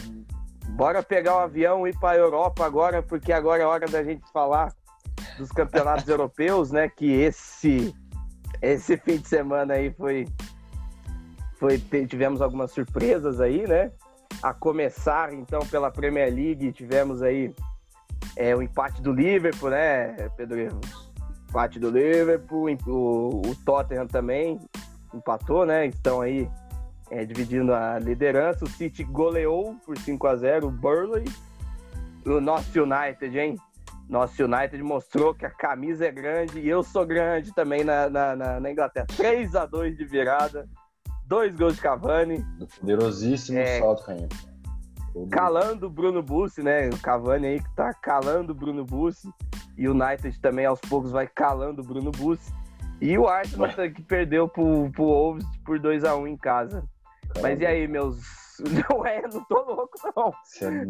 [0.78, 4.00] bora pegar o avião e ir para a Europa agora, porque agora é hora da
[4.04, 4.72] gente falar
[5.36, 6.88] dos campeonatos europeus, né?
[6.88, 7.92] Que esse
[8.62, 10.28] esse fim de semana aí foi
[11.58, 13.90] foi tivemos algumas surpresas aí, né?
[14.40, 17.52] A começar então pela Premier League, tivemos aí
[18.36, 20.60] é, o empate do Liverpool, né, Pedro?
[21.48, 24.60] Empate do Liverpool, o, o Tottenham também
[25.12, 25.86] empatou, né?
[25.86, 26.48] Estão aí
[27.10, 28.64] é, dividindo a liderança.
[28.64, 31.24] O City goleou por 5 a 0 o Burley.
[32.26, 33.56] O nosso United, hein?
[34.08, 38.34] Nosso United mostrou que a camisa é grande e eu sou grande também na, na,
[38.36, 39.06] na- na Inglaterra.
[39.16, 40.66] 3 a 2 de virada,
[41.26, 43.78] dois gols de Cavani, Do poderosíssimo É.
[43.78, 44.48] Southampton.
[45.30, 46.88] Calando o Bruno Bussi, né?
[46.88, 49.28] O Cavani aí que tá calando o Bruno Bussi.
[49.76, 52.52] E o United também aos poucos vai calando o Bruno Bussi.
[53.00, 56.82] E o Arsenal tá- que perdeu pro, pro Wolves por 2 a 1 em casa.
[57.40, 58.18] Mas e aí, meus.
[58.90, 60.32] Não é, não tô louco, não.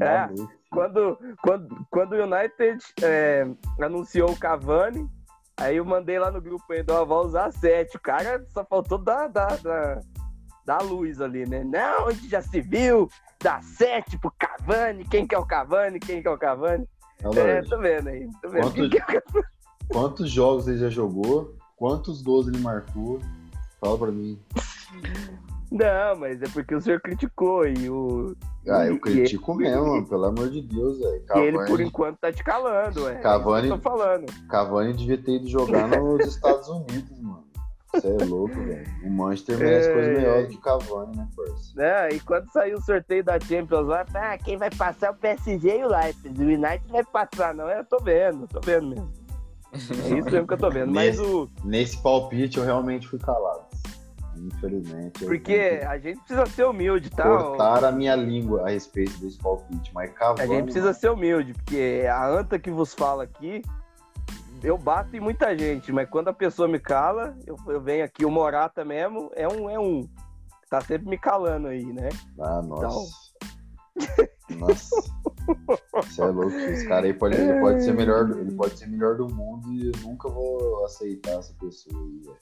[0.01, 0.29] É É.
[0.71, 3.47] Quando, quando, quando o United é,
[3.79, 5.07] anunciou o Cavani,
[5.55, 7.95] aí eu mandei lá no grupo ainda, ó, vai usar sete.
[7.99, 10.01] O cara só faltou dar, dar, dar,
[10.65, 11.63] dar luz ali, né?
[11.63, 13.07] Não, onde já se viu,
[13.39, 16.89] dá sete pro Cavani, quem que é o Cavani, quem que é o Cavani.
[17.23, 18.63] Não, É, tô vendo aí, tô vendo.
[18.63, 19.23] Quanto- Quem que é?
[19.93, 21.55] Quantos jogos ele já jogou?
[21.77, 23.21] Quantos gols ele marcou?
[23.79, 24.41] Fala pra mim.
[25.71, 28.35] Não, mas é porque o senhor criticou e o.
[28.69, 31.23] Ah, eu critico e- mesmo, mano, pelo amor de Deus, velho.
[31.35, 33.15] E ele, por Cavani, enquanto, tá te calando, é.
[33.17, 34.27] Cavani- É que eu tô falando.
[34.49, 37.45] Cavani devia ter ido jogar nos Estados Unidos, mano.
[37.95, 38.87] Você é louco, velho.
[39.05, 40.15] O Manchester merece É, coisa é.
[40.15, 41.73] melhor do que o Cavani, né, parça?
[41.75, 42.09] né?
[42.11, 45.79] E quando sair o sorteio da Champions lá, ah, quem vai passar é o PSG
[45.81, 46.39] e o Leipzig.
[46.39, 47.69] O United vai passar, não.
[47.69, 49.11] Eu tô vendo, tô vendo mesmo.
[49.73, 50.93] É isso mesmo que eu tô vendo.
[50.93, 51.49] Mas Nesse- o.
[51.65, 53.68] Nesse palpite eu realmente fui calado.
[54.39, 55.25] Infelizmente.
[55.25, 57.25] Porque tenho a gente precisa ser humilde, tá?
[57.25, 59.93] cortar a minha língua a respeito desse palpite.
[59.95, 60.49] Mas A Cavani.
[60.49, 63.63] gente precisa ser humilde, porque a anta que vos fala aqui,
[64.63, 68.25] eu bato em muita gente, mas quando a pessoa me cala, eu, eu venho aqui,
[68.25, 70.09] o Morata mesmo é um, é um.
[70.69, 72.09] Tá sempre me calando aí, né?
[72.41, 73.29] Ah, nossa.
[74.51, 74.97] Nossa.
[75.95, 76.55] Você é louco.
[76.57, 79.87] Esse cara aí pode, ele pode ser melhor, ele pode ser melhor do mundo e
[79.87, 82.39] eu nunca vou aceitar essa pessoa aí, velho.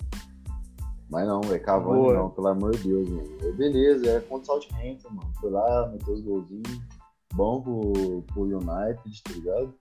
[1.09, 2.14] Mas não, velho, Cavani Boa.
[2.14, 3.09] não, pelo amor de Deus.
[3.42, 5.33] É Beleza, é contra o Southampton, mano.
[5.40, 6.81] Foi lá, meteu os golzinhos.
[7.35, 9.75] Bom pro, pro United, tá ligado?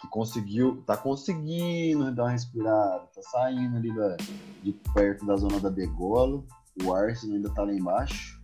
[0.00, 4.16] Que conseguiu, tá conseguindo dar uma respirada, tá saindo ali da,
[4.62, 6.42] de perto da zona da degola.
[6.84, 8.40] O Arsenal ainda tá lá embaixo.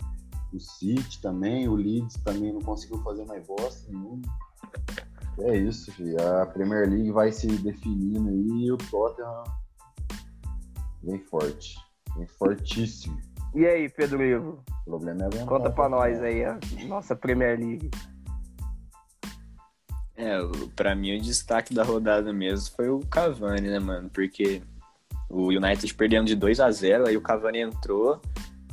[0.53, 4.23] O City também, o Leeds também não conseguiu fazer mais bosta nenhuma.
[5.41, 6.17] É isso, filho.
[6.21, 9.45] A Premier League vai se definindo aí e o Tottenham
[11.03, 11.84] vem forte.
[12.39, 13.19] Fortíssimo.
[13.55, 14.63] E aí, Pedro Ivo?
[14.83, 15.47] O problema é aguentar.
[15.47, 17.91] Conta pra nós aí a nossa Premier League.
[20.17, 20.39] É,
[20.77, 24.09] pra mim o destaque da rodada mesmo foi o Cavani, né, mano?
[24.11, 24.63] Porque
[25.29, 28.21] o United perdendo de 2 a 0 aí o Cavani entrou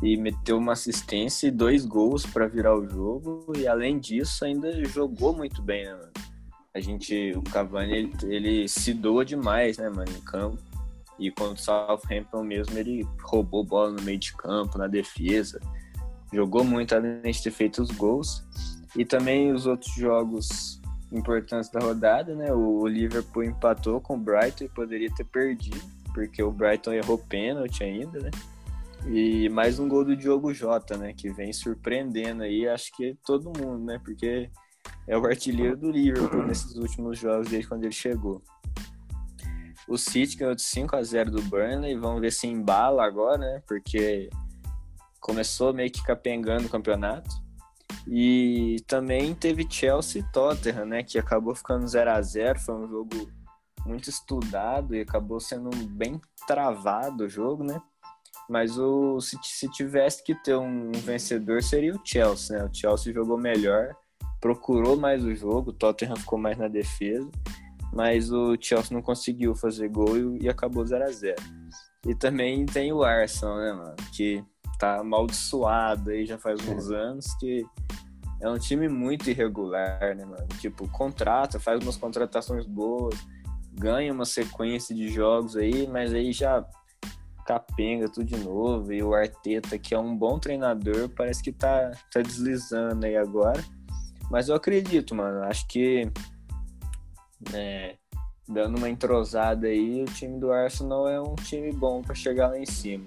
[0.02, 3.54] e meteu uma assistência e dois gols pra virar o jogo.
[3.58, 6.12] E além disso, ainda jogou muito bem, né, mano?
[6.74, 10.58] A gente, o Cavani, ele, ele se doa demais, né, mano, em campo.
[11.22, 15.60] E contra o Southampton mesmo, ele roubou bola no meio de campo, na defesa.
[16.34, 18.44] Jogou muito, além de ter feito os gols.
[18.98, 20.82] E também os outros jogos
[21.12, 22.52] importantes da rodada, né?
[22.52, 25.80] O Liverpool empatou com o Brighton e poderia ter perdido,
[26.12, 28.32] porque o Brighton errou pênalti ainda, né?
[29.08, 31.14] E mais um gol do Diogo Jota, né?
[31.14, 34.02] Que vem surpreendendo aí, acho que todo mundo, né?
[34.04, 34.50] Porque
[35.08, 38.42] é o artilheiro do Liverpool nesses últimos jogos desde quando ele chegou.
[39.88, 43.62] O City ganhou de 5 a 0 do Burnley, vamos ver se embala agora, né?
[43.68, 44.30] Porque
[45.20, 47.30] começou meio que capengando o campeonato.
[48.08, 51.04] E também teve Chelsea e Tottenham, né?
[51.04, 53.32] Que acabou ficando 0 a 0 Foi um jogo
[53.86, 57.82] muito estudado e acabou sendo bem travado o jogo, né?
[58.50, 62.66] Mas o, se, se tivesse que ter um vencedor, seria o Chelsea, né?
[62.66, 63.96] O Chelsea jogou melhor,
[64.40, 67.30] procurou mais o jogo, o Tottenham ficou mais na defesa,
[67.94, 71.36] mas o Chelsea não conseguiu fazer gol e, e acabou 0 a 0
[72.08, 73.96] E também tem o Arsenal, né, mano?
[74.16, 74.44] Que
[74.80, 77.66] tá amaldiçoado aí já faz uns anos, que
[78.42, 80.48] é um time muito irregular, né, mano?
[80.60, 83.16] Tipo, contrata, faz umas contratações boas,
[83.74, 86.66] ganha uma sequência de jogos aí, mas aí já
[87.46, 88.92] capenga tudo de novo.
[88.92, 93.64] E o Arteta, que é um bom treinador, parece que tá, tá deslizando aí agora.
[94.30, 95.44] Mas eu acredito, mano.
[95.44, 96.10] Acho que
[97.54, 97.96] é,
[98.48, 102.58] dando uma entrosada aí, o time do Arsenal é um time bom para chegar lá
[102.60, 103.06] em cima.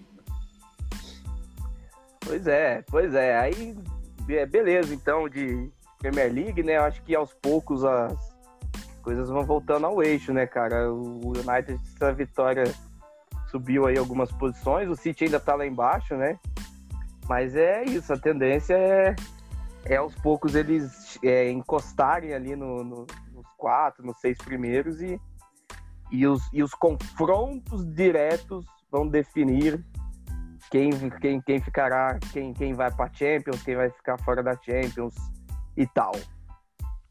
[2.21, 3.37] Pois é, pois é.
[3.39, 3.77] Aí,
[4.23, 6.77] be- beleza, então, de Premier League, né?
[6.79, 8.35] Acho que aos poucos as
[9.03, 10.91] coisas vão voltando ao eixo, né, cara?
[10.93, 12.65] O United, essa vitória
[13.51, 16.39] subiu aí algumas posições, o City ainda tá lá embaixo, né?
[17.29, 19.15] Mas é isso, a tendência é,
[19.85, 23.07] é aos poucos eles é, encostarem ali no, no-
[23.57, 25.21] quatro, nos seis primeiros e,
[26.11, 29.85] e, os, e os confrontos diretos vão definir
[30.71, 30.91] quem,
[31.21, 35.15] quem, quem ficará, quem, quem vai para Champions, quem vai ficar fora da Champions
[35.77, 36.13] e tal.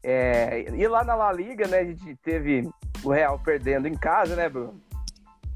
[0.02, 2.68] É, e lá na La Liga, né, a gente teve
[3.02, 4.80] o Real perdendo em casa, né, Bruno?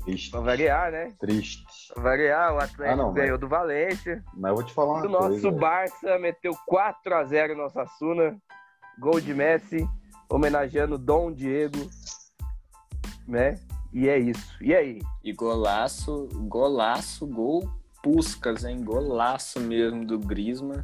[0.04, 0.30] Triste.
[0.30, 1.12] Pra variar, né?
[1.20, 1.66] Triste.
[1.92, 4.24] Pra variar, o Atlético Ah, não, ganhou mas- do Valência.
[4.34, 5.50] Mas eu vou te falar uma O nosso coisa.
[5.50, 8.38] Barça meteu 4x0 no Osasuna.
[8.98, 9.86] Gol de Messi,
[10.28, 11.90] homenageando Dom Diego.
[13.26, 13.58] Né?
[13.92, 14.56] E é isso.
[14.60, 15.00] E aí?
[15.24, 17.68] E golaço, golaço, gol
[18.02, 18.82] Puskas, hein?
[18.82, 20.82] Golaço mesmo do Griezmann,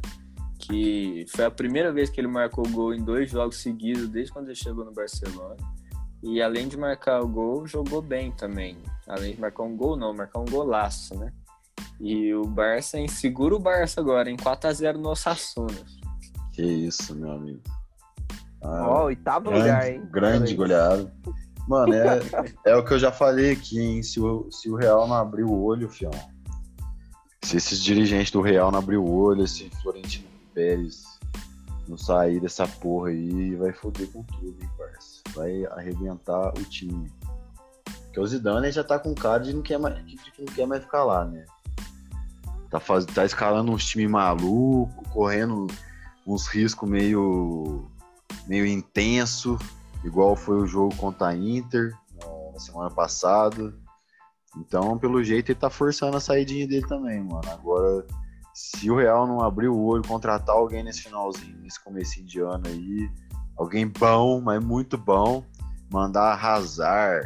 [0.59, 4.47] que foi a primeira vez que ele marcou gol em dois jogos seguidos desde quando
[4.47, 5.55] ele chegou no Barcelona.
[6.21, 8.77] E além de marcar o gol, jogou bem também.
[9.07, 11.31] Além de marcar um gol, não, marcar um golaço, né?
[11.99, 15.85] E o Barça insegura o Barça agora, em 4x0 no Osasuna.
[16.51, 17.61] Que isso, meu amigo.
[18.65, 20.07] Ó, oitavo grande, lugar, hein?
[20.11, 21.11] Grande goleado.
[21.67, 22.19] Mano, é,
[22.65, 24.03] é o que eu já falei aqui, hein?
[24.03, 26.11] Se o, se o Real não abrir o olho, fião.
[27.43, 31.15] Se esses dirigentes do Real não abrir o olho, esse Florentino Pérez
[31.87, 35.21] não sair dessa porra aí, vai foder com tudo, hein, parça?
[35.35, 37.11] Vai arrebentar o time.
[38.05, 40.65] Porque o Zidane já tá com cara de, não quer mais, de que não quer
[40.65, 41.45] mais ficar lá, né?
[42.69, 45.67] Tá, faz, tá escalando uns times malucos, correndo
[46.25, 47.85] uns riscos meio,
[48.47, 49.57] meio intenso,
[50.03, 51.93] igual foi o jogo contra a Inter
[52.53, 53.73] na semana passada.
[54.57, 57.41] Então, pelo jeito, ele tá forçando a saidinha dele também, mano.
[57.51, 58.05] Agora,
[58.53, 62.63] se o Real não abrir o olho, contratar alguém nesse finalzinho, nesse começo de ano
[62.65, 63.09] aí,
[63.57, 65.43] alguém bom, mas muito bom,
[65.91, 67.21] mandar arrasar,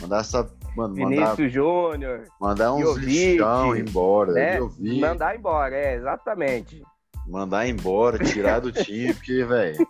[0.00, 0.50] mandar essa.
[0.74, 2.24] Mano, Vinícius mandar, Júnior.
[2.40, 4.32] mandar uns Jovic, lixão embora.
[4.32, 4.58] né?
[5.00, 6.82] Mandar embora, é, exatamente.
[7.28, 9.86] mandar embora, tirar do time, porque, velho.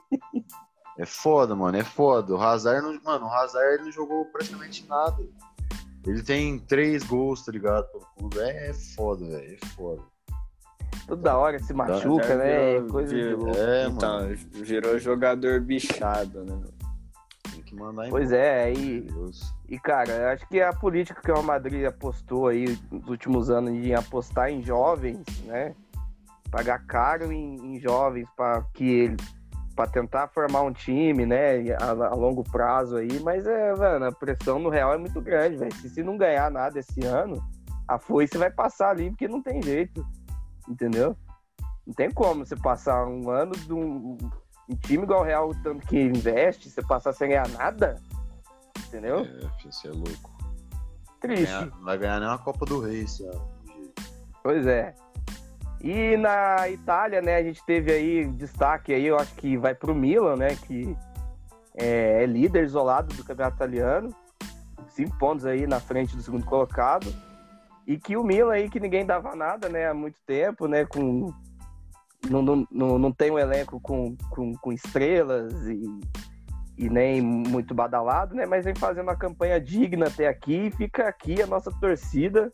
[0.98, 2.34] É foda, mano, é foda.
[2.34, 5.22] O Hazard, não, mano, o Hazard não jogou praticamente nada.
[6.06, 7.86] Ele tem três gols, tá ligado?
[7.86, 8.38] Pelo clube.
[8.38, 10.02] É, é foda, velho, é foda.
[11.06, 12.74] Toda hora se machuca, né?
[12.74, 13.56] virou- Coisa de louco.
[13.58, 14.36] É, então, mano.
[14.52, 16.60] virou jogador bichado, né?
[17.50, 18.10] Tem que mandar embora.
[18.10, 19.00] Pois é, aí.
[19.00, 19.52] Deus.
[19.68, 23.82] E, cara, eu acho que a política que o Madrid apostou aí nos últimos anos
[23.82, 25.74] de apostar em jovens, né?
[26.50, 29.16] Pagar caro em, em jovens para que ele
[29.74, 34.12] para tentar formar um time, né, a, a longo prazo aí, mas é, mano, a
[34.12, 35.74] pressão no Real é muito grande, velho.
[35.74, 37.42] Se, se não ganhar nada esse ano,
[37.88, 40.06] a foice vai passar ali porque não tem jeito,
[40.68, 41.16] entendeu?
[41.86, 44.16] Não tem como você passar um ano de um,
[44.70, 47.96] um time igual o Real, tanto que investe, você passar sem ganhar nada,
[48.86, 49.18] entendeu?
[49.18, 50.32] É, você é louco.
[51.20, 51.46] Triste.
[51.46, 53.48] Ganhar- não vai ganhar nem uma Copa do Rei esse ano.
[54.42, 54.94] Pois é.
[55.84, 59.94] E na Itália, né, a gente teve aí destaque aí, eu acho que vai pro
[59.94, 60.96] Milan, né, que
[61.76, 64.08] é, é líder isolado do campeonato italiano,
[64.88, 67.14] cinco pontos aí na frente do segundo colocado,
[67.86, 71.30] e que o Milan aí que ninguém dava nada, né, há muito tempo, né, com
[72.30, 75.84] não, não, não, não tem um elenco com, com, com estrelas e,
[76.78, 81.42] e nem muito badalado, né, mas vem fazendo uma campanha digna até aqui, fica aqui
[81.42, 82.50] a nossa torcida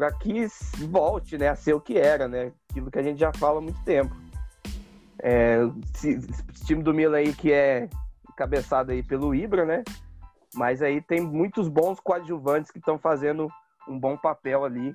[0.00, 0.46] para que
[0.88, 2.52] volte né, a ser o que era, né?
[2.70, 4.16] Aquilo que a gente já fala há muito tempo.
[5.22, 5.58] É,
[5.94, 7.86] esse, esse time do Milan aí que é
[8.32, 9.84] encabeçado aí pelo Ibra, né?
[10.54, 13.46] Mas aí tem muitos bons coadjuvantes que estão fazendo
[13.86, 14.94] um bom papel ali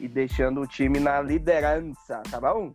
[0.00, 2.72] e deixando o time na liderança, tá bom?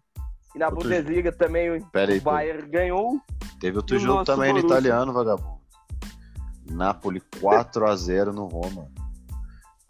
[0.53, 2.29] E na Outro- Bundesliga também o Pera aí, o pô.
[2.29, 3.19] Bayern ganhou.
[3.59, 4.77] Teve outro o jogo também no Borussia?
[4.77, 5.59] italiano, vagabundo.
[6.69, 8.87] Napoli 4x0 no Roma.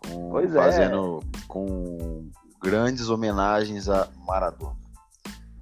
[0.08, 0.58] Com- Pois é.
[0.60, 2.30] fazendo com
[2.62, 4.76] grandes homenagens a Maradona.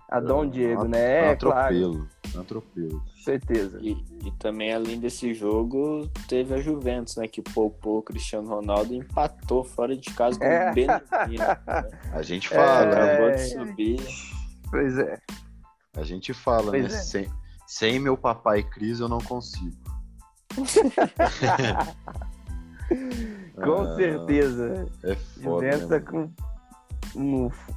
[0.09, 1.21] A Dom Diego, Um- né?
[1.21, 2.07] um É, claro, atropelo.
[2.35, 3.03] Um atropelo.
[3.23, 3.77] certeza.
[3.81, 3.91] E,
[4.25, 7.27] e também, além desse jogo, teve a Juventus, né?
[7.27, 10.71] Que poupou o Cristiano Ronaldo e empatou fora de casa com É.
[10.71, 11.03] o Benfica.
[11.67, 11.89] Né?
[12.13, 12.95] A gente fala, É.
[12.95, 13.13] né?
[13.13, 13.99] Acabou de subir.
[14.71, 15.19] Pois é.
[15.95, 16.97] A gente fala, Pois né?
[16.97, 17.01] é.
[17.01, 17.29] Sem,
[17.67, 19.77] sem meu papai Cris eu não consigo.
[23.63, 24.87] Com Ah, certeza.
[25.03, 25.65] É foda.
[25.87, 26.29] Né, com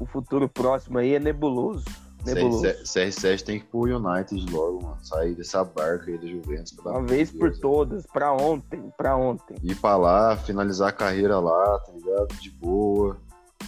[0.01, 1.85] o futuro próximo aí é nebuloso.
[2.25, 2.65] Nebuloso.
[2.85, 4.97] CR7 tem que ir pro United logo, mano.
[5.03, 6.73] Sair dessa barca aí da Juventus.
[6.79, 9.57] Uma vez de por Deus, todas, pra ontem, pra ontem.
[9.63, 12.29] ir pra lá, finalizar a carreira lá, tá ligado?
[12.41, 13.17] De boa.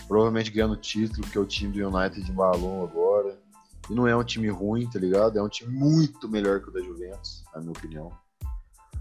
[0.06, 3.36] Provavelmente ganhando título, porque o time do United embalou agora.
[3.90, 5.38] E não é um time ruim, tá ligado?
[5.38, 8.12] É um time muito melhor que o da Juventus, na minha opinião.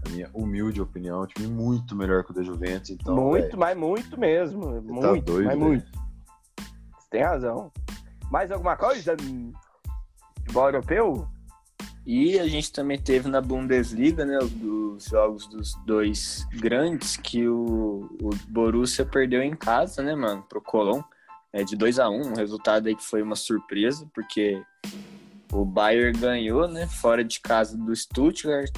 [0.04, 2.90] A minha humilde opinião, é um time muito melhor que o da Juventus.
[2.90, 4.62] Então, muito, velho, mas muito mesmo.
[5.00, 5.86] tá Muito, doido, mas muito.
[6.98, 7.72] Você tem razão.
[8.30, 9.16] Mais alguma coisa?
[10.40, 11.28] Futebol europeu?
[12.06, 18.10] E a gente também teve na Bundesliga, né, os jogos dos dois grandes, que o,
[18.20, 21.02] o Borussia perdeu em casa, né, mano, pro Colón,
[21.50, 24.62] é, de 2 a 1 um resultado aí que foi uma surpresa, porque
[25.50, 28.70] o Bayern ganhou, né, fora de casa do Stuttgart,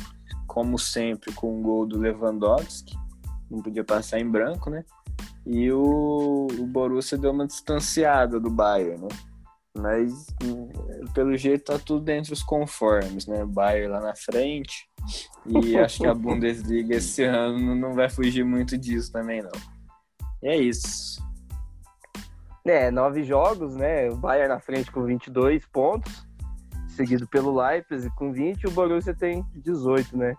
[0.56, 2.96] como sempre, com o gol do Lewandowski,
[3.50, 4.86] não podia passar em branco, né,
[5.44, 9.08] e o, o Borussia deu uma distanciada do Bayern, né,
[9.76, 10.70] mas hum,
[11.12, 13.44] pelo jeito tá tudo dentro dos conformes, né?
[13.44, 14.88] Bayern lá na frente.
[15.44, 19.52] E acho que a Bundesliga esse ano não vai fugir muito disso também, não.
[20.42, 21.22] E é isso.
[22.64, 24.08] É, nove jogos, né?
[24.08, 26.26] O Bayern na frente com 22 pontos,
[26.88, 30.34] seguido pelo Leipzig com 20 e o Borussia tem 18, né?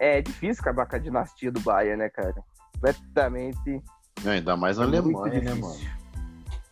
[0.00, 2.34] É difícil acabar com a dinastia do Bayern, né, cara?
[2.74, 3.82] Completamente.
[4.24, 5.78] É, ainda mais na Alemanha, né, mano?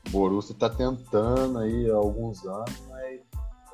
[0.09, 3.21] O Borussia tá tentando aí há alguns anos, mas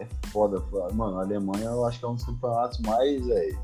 [0.01, 0.63] é foda.
[0.93, 3.61] Mano, a Alemanha eu acho que é um dos campeonatos mais, velho,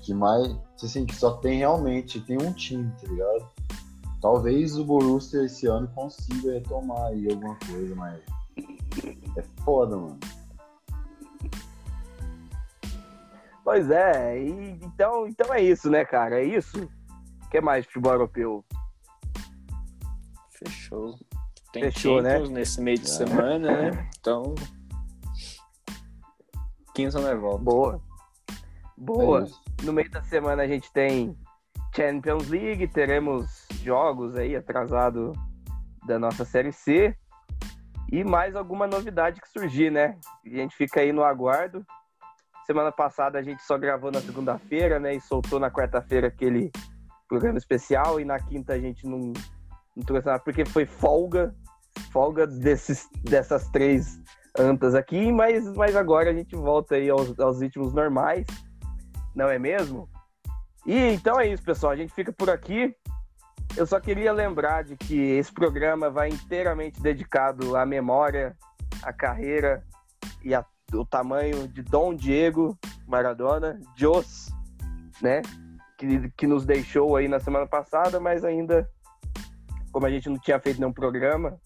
[0.00, 3.48] que mais, assim, que só tem realmente, tem um time, tá ligado?
[4.20, 8.20] Talvez o Borussia esse ano consiga retomar aí alguma coisa, mas
[9.36, 10.18] é foda, mano.
[13.64, 16.40] Pois é, e, então, então é isso, né, cara?
[16.40, 16.84] É isso.
[17.44, 18.64] O que mais futebol europeu?
[20.50, 21.14] Fechou.
[21.72, 22.38] Tem Fechou, né?
[22.40, 24.10] Nesse meio de semana, né?
[24.18, 24.54] Então.
[26.94, 27.64] Quinta não é volta.
[27.64, 28.02] Boa.
[28.96, 29.46] Boa.
[29.80, 31.36] É no meio da semana a gente tem
[31.94, 35.32] Champions League, teremos jogos aí atrasado
[36.06, 37.16] da nossa Série C
[38.10, 40.18] e mais alguma novidade que surgir, né?
[40.44, 41.84] A gente fica aí no aguardo.
[42.66, 45.14] Semana passada a gente só gravou na segunda-feira, né?
[45.14, 46.70] E soltou na quarta-feira aquele
[47.28, 49.32] programa especial e na quinta a gente não,
[49.96, 51.54] não trouxe nada porque foi folga,
[52.12, 54.20] folga desses, dessas três
[54.58, 58.46] antas aqui, mas, mas agora a gente volta aí aos, aos ritmos normais,
[59.34, 60.08] não é mesmo?
[60.86, 61.92] E então é isso, pessoal.
[61.92, 62.94] A gente fica por aqui.
[63.76, 68.54] Eu só queria lembrar de que esse programa vai inteiramente dedicado à memória,
[69.02, 69.82] à carreira
[70.44, 70.54] e
[70.98, 74.48] ao tamanho de Dom Diego Maradona, Jos,
[75.20, 75.42] né?
[75.98, 78.88] Que, que nos deixou aí na semana passada, mas ainda,
[79.92, 81.58] como a gente não tinha feito nenhum programa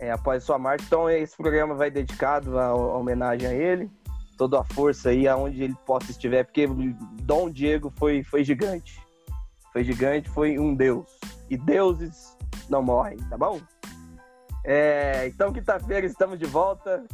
[0.00, 3.90] é, após sua morte, então esse programa vai dedicado à, à homenagem a ele
[4.36, 6.66] toda a força aí aonde ele possa estiver, porque
[7.22, 9.00] Dom Diego foi, foi gigante.
[9.72, 11.18] Foi gigante, foi um deus.
[11.50, 12.36] E deuses
[12.68, 13.60] não morrem, tá bom?
[14.64, 17.04] É, então, quinta-feira estamos de volta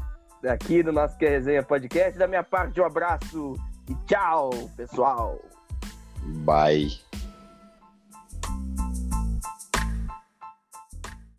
[0.48, 2.18] aqui no nosso Que Resenha Podcast.
[2.18, 3.54] Da minha parte, um abraço
[3.88, 5.38] e tchau, pessoal.
[6.44, 7.09] Bye.